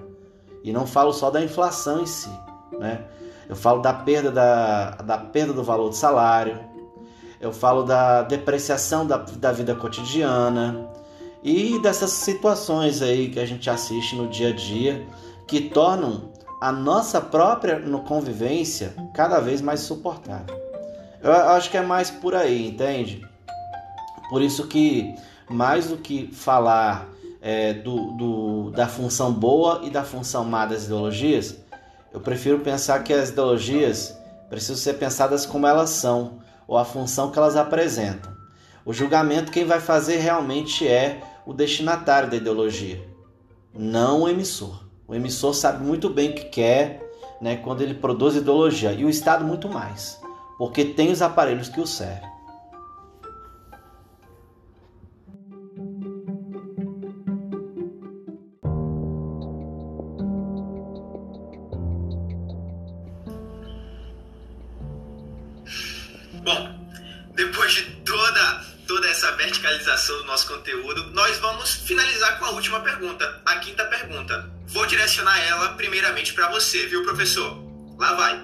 E 0.65 0.73
não 0.73 0.85
falo 0.85 1.13
só 1.13 1.31
da 1.31 1.41
inflação 1.41 2.01
em 2.01 2.05
si, 2.05 2.29
né? 2.77 3.05
Eu 3.47 3.55
falo 3.55 3.81
da 3.81 3.93
perda, 3.93 4.31
da, 4.31 4.91
da 4.95 5.17
perda 5.17 5.53
do 5.53 5.63
valor 5.63 5.89
do 5.89 5.95
salário, 5.95 6.59
eu 7.39 7.53
falo 7.53 7.83
da 7.83 8.23
depreciação 8.23 9.05
da, 9.05 9.17
da 9.17 9.51
vida 9.51 9.73
cotidiana 9.75 10.89
e 11.45 11.77
dessas 11.77 12.09
situações 12.09 13.03
aí 13.03 13.29
que 13.29 13.39
a 13.39 13.45
gente 13.45 13.69
assiste 13.69 14.15
no 14.15 14.27
dia 14.27 14.49
a 14.49 14.51
dia 14.51 15.05
que 15.47 15.61
tornam 15.61 16.31
a 16.59 16.71
nossa 16.71 17.21
própria 17.21 17.79
convivência 17.99 18.95
cada 19.13 19.39
vez 19.39 19.61
mais 19.61 19.81
suportável. 19.81 20.59
Eu 21.21 21.31
acho 21.31 21.69
que 21.69 21.77
é 21.77 21.83
mais 21.83 22.09
por 22.09 22.33
aí, 22.33 22.69
entende? 22.69 23.21
Por 24.27 24.41
isso 24.41 24.67
que, 24.67 25.13
mais 25.47 25.85
do 25.85 25.97
que 25.97 26.31
falar 26.33 27.07
é, 27.39 27.73
do, 27.73 28.13
do, 28.13 28.71
da 28.71 28.87
função 28.87 29.31
boa 29.31 29.81
e 29.83 29.91
da 29.91 30.03
função 30.03 30.43
má 30.43 30.65
das 30.65 30.85
ideologias, 30.85 31.57
eu 32.11 32.19
prefiro 32.19 32.57
pensar 32.61 33.03
que 33.03 33.13
as 33.13 33.29
ideologias 33.29 34.17
precisam 34.49 34.77
ser 34.77 34.93
pensadas 34.95 35.45
como 35.45 35.67
elas 35.67 35.91
são, 35.91 36.39
ou 36.67 36.75
a 36.75 36.85
função 36.85 37.29
que 37.29 37.37
elas 37.37 37.55
apresentam. 37.55 38.33
O 38.83 38.91
julgamento 38.91 39.51
quem 39.51 39.63
vai 39.65 39.79
fazer 39.79 40.17
realmente 40.17 40.87
é 40.87 41.21
o 41.45 41.53
destinatário 41.53 42.29
da 42.29 42.37
ideologia, 42.37 43.07
não 43.73 44.23
o 44.23 44.29
emissor. 44.29 44.83
O 45.07 45.13
emissor 45.13 45.53
sabe 45.53 45.85
muito 45.85 46.09
bem 46.09 46.31
o 46.31 46.35
que 46.35 46.45
quer 46.45 47.05
né, 47.41 47.57
quando 47.57 47.81
ele 47.81 47.93
produz 47.93 48.35
ideologia, 48.35 48.91
e 48.91 49.05
o 49.05 49.09
Estado 49.09 49.45
muito 49.45 49.69
mais, 49.69 50.19
porque 50.57 50.85
tem 50.85 51.11
os 51.11 51.21
aparelhos 51.21 51.69
que 51.69 51.79
o 51.79 51.85
servem. 51.87 52.34
Do 70.13 70.25
nosso 70.25 70.47
conteúdo, 70.47 71.11
nós 71.11 71.37
vamos 71.37 71.73
finalizar 71.73 72.37
com 72.39 72.45
a 72.45 72.51
última 72.51 72.79
pergunta, 72.81 73.41
a 73.45 73.57
quinta 73.57 73.83
pergunta. 73.85 74.49
Vou 74.67 74.85
direcionar 74.85 75.39
ela 75.47 75.69
primeiramente 75.73 76.33
para 76.33 76.49
você, 76.49 76.85
viu, 76.87 77.03
professor? 77.03 77.57
Lá 77.97 78.13
vai. 78.13 78.41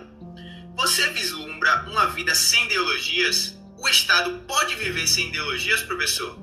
Você 0.75 1.09
vislumbra 1.09 1.85
uma 1.89 2.07
vida 2.07 2.33
sem 2.33 2.65
ideologias? 2.65 3.57
O 3.77 3.87
Estado 3.87 4.31
pode 4.47 4.75
viver 4.75 5.07
sem 5.07 5.27
ideologias, 5.27 5.81
professor? 5.81 6.37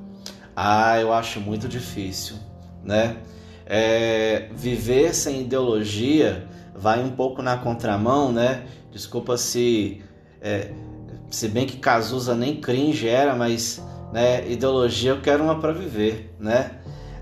Ah, 0.55 1.01
eu 1.01 1.13
acho 1.13 1.41
muito 1.41 1.69
difícil, 1.69 2.37
né? 2.85 3.17
É, 3.67 4.49
viver 4.53 5.15
sem 5.15 5.43
ideologia 5.43 6.49
vai 6.75 7.01
um 7.01 7.11
pouco 7.11 7.43
na 7.43 7.57
contramão, 7.59 8.33
né? 8.33 8.67
Desculpa 8.91 9.37
se 9.37 10.03
é, 10.41 10.73
se 11.31 11.49
bem 11.49 11.67
que 11.67 11.77
Cazuza 11.77 12.35
nem 12.35 12.61
cringe 12.61 13.09
era, 13.09 13.35
mas 13.35 13.83
né? 14.13 14.49
Ideologia 14.51 15.11
eu 15.11 15.21
quero 15.21 15.45
uma 15.45 15.59
para 15.59 15.73
viver, 15.73 16.35
né? 16.39 16.81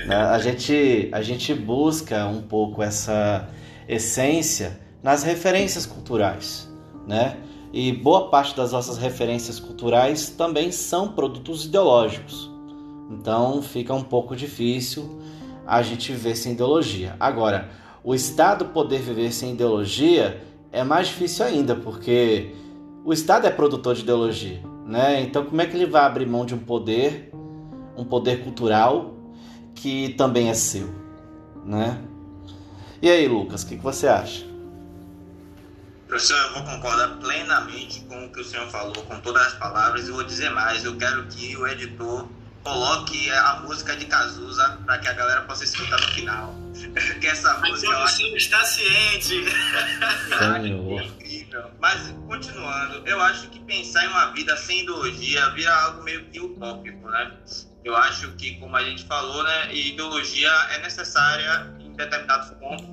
A 0.09 0.39
gente, 0.39 1.09
a 1.13 1.21
gente 1.23 1.53
busca 1.53 2.27
um 2.27 2.43
pouco 2.43 2.83
essa 2.83 3.49
essência 3.89 4.79
nas 5.03 5.23
referências 5.23 5.85
culturais, 5.85 6.71
né? 7.07 7.37
E 7.73 7.93
boa 7.93 8.29
parte 8.31 8.57
das 8.57 8.73
nossas 8.73 8.99
referências 8.99 9.59
culturais 9.59 10.31
também 10.31 10.71
são 10.71 11.13
produtos 11.13 11.65
ideológicos. 11.65 12.51
Então 13.11 13.61
fica 13.63 13.93
um 13.95 14.03
pouco 14.03 14.37
difícil 14.37 15.21
a 15.67 15.83
gente 15.83 16.13
viver 16.13 16.37
sem 16.37 16.53
ideologia. 16.53 17.17
Agora, 17.19 17.69
o 18.05 18.15
Estado 18.15 18.67
poder 18.67 19.01
viver 19.01 19.33
sem 19.33 19.53
ideologia 19.53 20.41
é 20.71 20.85
mais 20.85 21.09
difícil 21.09 21.45
ainda, 21.45 21.75
porque 21.75 22.55
o 23.05 23.13
Estado 23.13 23.47
é 23.47 23.51
produtor 23.51 23.95
de 23.95 24.03
ideologia. 24.03 24.76
Né? 24.87 25.21
Então, 25.21 25.45
como 25.45 25.61
é 25.61 25.67
que 25.67 25.77
ele 25.77 25.87
vai 25.87 26.03
abrir 26.03 26.27
mão 26.27 26.47
de 26.47 26.55
um 26.55 26.59
poder, 26.59 27.31
um 27.97 28.05
poder 28.05 28.45
cultural 28.45 29.15
que 29.75 30.15
também 30.17 30.49
é 30.49 30.55
seu, 30.55 30.89
né? 31.65 32.01
E 33.03 33.11
aí, 33.11 33.29
Lucas, 33.29 33.63
o 33.63 33.67
que, 33.67 33.77
que 33.77 33.83
você 33.83 34.07
acha? 34.07 34.47
Professor, 36.09 36.37
eu 36.37 36.55
vou 36.55 36.63
concordar 36.63 37.19
plenamente 37.19 38.01
com 38.03 38.27
o 38.27 38.33
que 38.33 38.41
o 38.41 38.45
senhor 38.45 38.69
falou, 38.69 38.95
com 38.95 39.21
todas 39.21 39.45
as 39.49 39.55
palavras, 39.55 40.09
e 40.09 40.13
vou 40.13 40.23
dizer 40.23 40.51
mais. 40.51 40.85
Eu 40.85 40.97
quero 40.97 41.27
que 41.27 41.57
o 41.57 41.67
editor 41.67 42.27
coloque 42.63 43.31
a 43.31 43.61
música 43.65 43.97
de 43.97 44.07
Cazuza 44.07 44.79
para 44.87 44.99
que 44.99 45.09
a 45.09 45.13
galera 45.13 45.43
possa 45.43 45.65
escutar 45.65 46.01
no 46.01 46.07
final. 46.09 46.55
Que 47.21 47.27
essa 47.27 47.59
música. 47.59 47.93
Mas 47.93 48.13
você 48.13 48.37
está 48.37 48.65
ciente. 48.65 49.45
é 50.99 51.05
incrível. 51.05 51.71
Mas, 51.79 52.15
continuando, 52.27 53.07
eu 53.07 53.21
acho 53.21 53.49
que 53.49 53.61
pensar 53.61 54.05
em 54.05 54.09
uma 54.09 54.33
vida 54.33 54.57
sem 54.57 54.83
ideologia 54.83 55.51
vira 55.51 55.75
algo 55.75 56.03
meio 56.03 56.25
que 56.27 56.41
utópico, 56.41 57.09
né? 57.09 57.33
Eu 57.85 57.97
acho 57.97 58.33
que, 58.33 58.57
como 58.57 58.77
a 58.77 58.83
gente 58.83 59.05
falou, 59.05 59.45
né, 59.45 59.73
ideologia 59.73 60.51
é 60.73 60.79
necessária 60.81 61.73
em 61.79 61.93
determinados 61.95 62.51
pontos. 62.59 62.87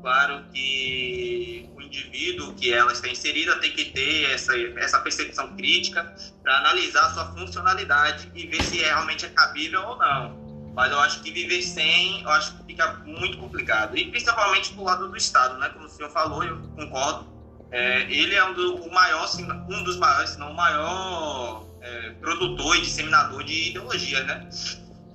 Claro 0.00 0.44
que 0.54 1.68
indivíduo 1.88 2.54
que 2.54 2.72
ela 2.72 2.92
está 2.92 3.08
inserida 3.08 3.56
tem 3.56 3.72
que 3.72 3.86
ter 3.86 4.30
essa, 4.30 4.56
essa 4.76 5.00
percepção 5.00 5.56
crítica 5.56 6.14
para 6.42 6.58
analisar 6.58 7.06
a 7.06 7.10
sua 7.10 7.26
funcionalidade 7.32 8.30
e 8.34 8.46
ver 8.46 8.62
se 8.62 8.78
realmente 8.78 9.24
é 9.24 9.28
cabível 9.30 9.82
ou 9.82 9.98
não. 9.98 10.47
Mas 10.78 10.92
eu 10.92 11.00
acho 11.00 11.20
que 11.24 11.32
viver 11.32 11.60
sem, 11.60 12.22
eu 12.22 12.30
acho 12.30 12.56
que 12.56 12.66
fica 12.66 13.02
muito 13.04 13.36
complicado. 13.38 13.98
E 13.98 14.08
principalmente 14.12 14.72
do 14.74 14.84
lado 14.84 15.08
do 15.08 15.16
Estado, 15.16 15.58
né? 15.58 15.70
Como 15.70 15.86
o 15.86 15.88
senhor 15.88 16.08
falou, 16.08 16.44
eu 16.44 16.56
concordo. 16.76 17.26
É, 17.72 18.02
ele 18.02 18.36
é 18.36 18.44
um, 18.44 18.54
do, 18.54 18.76
o 18.84 18.94
maior, 18.94 19.28
um 19.68 19.82
dos 19.82 19.96
maiores, 19.96 20.30
se 20.30 20.38
não 20.38 20.52
o 20.52 20.54
maior 20.54 21.66
é, 21.80 22.10
produtor 22.20 22.76
e 22.76 22.82
disseminador 22.82 23.42
de 23.42 23.70
ideologia, 23.70 24.22
né? 24.22 24.48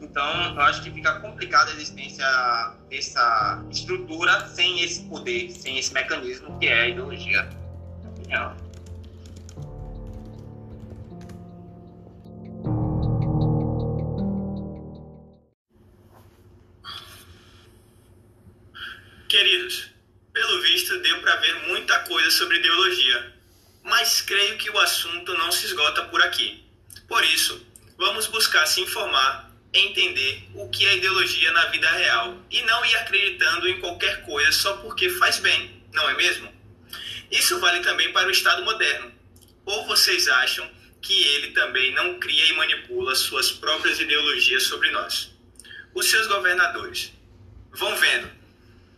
Então, 0.01 0.53
eu 0.53 0.61
acho 0.63 0.83
que 0.83 0.91
fica 0.91 1.21
complicada 1.21 1.71
a 1.71 1.75
existência 1.75 2.27
dessa 2.89 3.63
estrutura 3.71 4.45
sem 4.49 4.81
esse 4.81 5.03
poder, 5.03 5.49
sem 5.49 5.79
esse 5.79 5.93
mecanismo 5.93 6.59
que 6.59 6.67
é 6.67 6.81
a 6.81 6.87
ideologia. 6.89 7.49
Opinião. 8.17 8.62
Sobre 22.31 22.57
ideologia, 22.57 23.33
mas 23.83 24.21
creio 24.21 24.57
que 24.57 24.69
o 24.69 24.79
assunto 24.79 25.33
não 25.37 25.51
se 25.51 25.65
esgota 25.65 26.03
por 26.05 26.21
aqui. 26.21 26.63
Por 27.07 27.23
isso, 27.25 27.65
vamos 27.97 28.27
buscar 28.27 28.65
se 28.65 28.81
informar 28.81 29.53
entender 29.73 30.47
o 30.53 30.69
que 30.69 30.85
é 30.85 30.97
ideologia 30.97 31.51
na 31.51 31.65
vida 31.65 31.89
real 31.89 32.37
e 32.51 32.61
não 32.61 32.85
ir 32.85 32.95
acreditando 32.97 33.67
em 33.67 33.79
qualquer 33.79 34.23
coisa 34.23 34.51
só 34.51 34.77
porque 34.77 35.09
faz 35.09 35.39
bem, 35.39 35.83
não 35.91 36.07
é 36.09 36.13
mesmo? 36.13 36.53
Isso 37.31 37.59
vale 37.59 37.79
também 37.79 38.13
para 38.13 38.27
o 38.27 38.31
Estado 38.31 38.63
moderno. 38.63 39.11
Ou 39.65 39.85
vocês 39.87 40.27
acham 40.27 40.69
que 41.01 41.23
ele 41.23 41.51
também 41.51 41.91
não 41.93 42.19
cria 42.19 42.45
e 42.45 42.53
manipula 42.53 43.15
suas 43.15 43.51
próprias 43.51 43.99
ideologias 43.99 44.63
sobre 44.63 44.91
nós? 44.91 45.31
Os 45.95 46.07
seus 46.09 46.27
governadores. 46.27 47.11
Vão 47.71 47.95
vendo. 47.95 48.29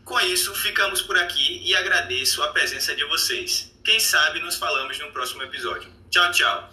Com 0.05 0.19
isso, 0.19 0.53
ficamos 0.53 1.01
por 1.01 1.17
aqui 1.17 1.61
e 1.65 1.75
agradeço 1.75 2.43
a 2.43 2.49
presença 2.49 2.95
de 2.95 3.03
vocês. 3.05 3.73
Quem 3.83 3.99
sabe 3.99 4.39
nos 4.39 4.55
falamos 4.55 4.99
no 4.99 5.11
próximo 5.11 5.41
episódio. 5.41 5.91
Tchau, 6.11 6.31
tchau. 6.31 6.69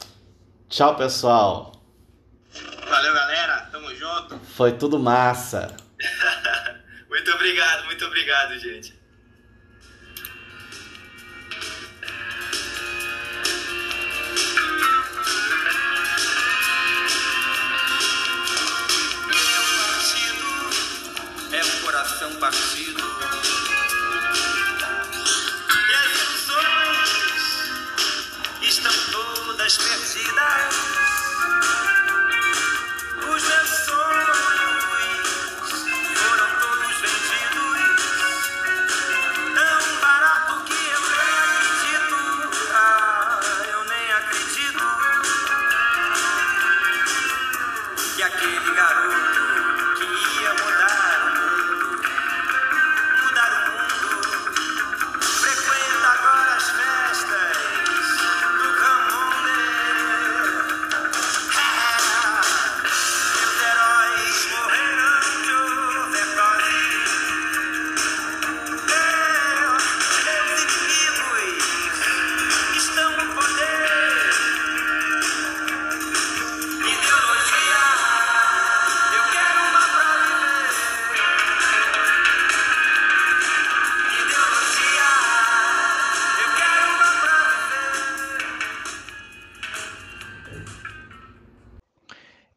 Tchau, 0.68 0.97
pessoal. 0.97 1.83
Valeu, 2.87 3.14
galera. 3.14 3.68
Tamo 3.73 3.95
junto. 3.95 4.38
Foi 4.55 4.73
tudo 4.73 4.99
massa. 4.99 5.75
muito 7.09 7.33
obrigado, 7.33 7.87
muito 7.87 8.05
obrigado, 8.05 8.59
gente. 8.59 9.01
é 21.55 21.64
um 21.64 21.81
coração 21.83 22.35
partido. 22.37 23.12
Todas 29.62 29.79
perdidas. 29.79 31.03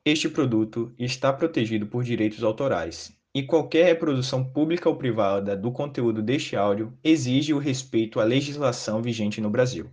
Este 0.08 0.30
produto 0.30 0.94
está 1.00 1.34
protegido 1.34 1.88
por 1.88 2.04
direitos 2.04 2.44
autorais, 2.44 3.12
e 3.34 3.41
qualquer 3.41 3.86
reprodução 3.86 4.46
pública 4.46 4.88
ou 4.88 4.96
privada 4.96 5.58
do 5.58 5.72
conteúdo 5.72 6.22
deste 6.22 6.56
áudio 6.56 6.96
exige 7.04 7.56
o 7.56 7.58
respeito 7.58 8.20
à 8.20 8.24
legislação 8.24 9.02
vigente 9.02 9.41
no 9.41 9.50
Brasil. 9.50 9.89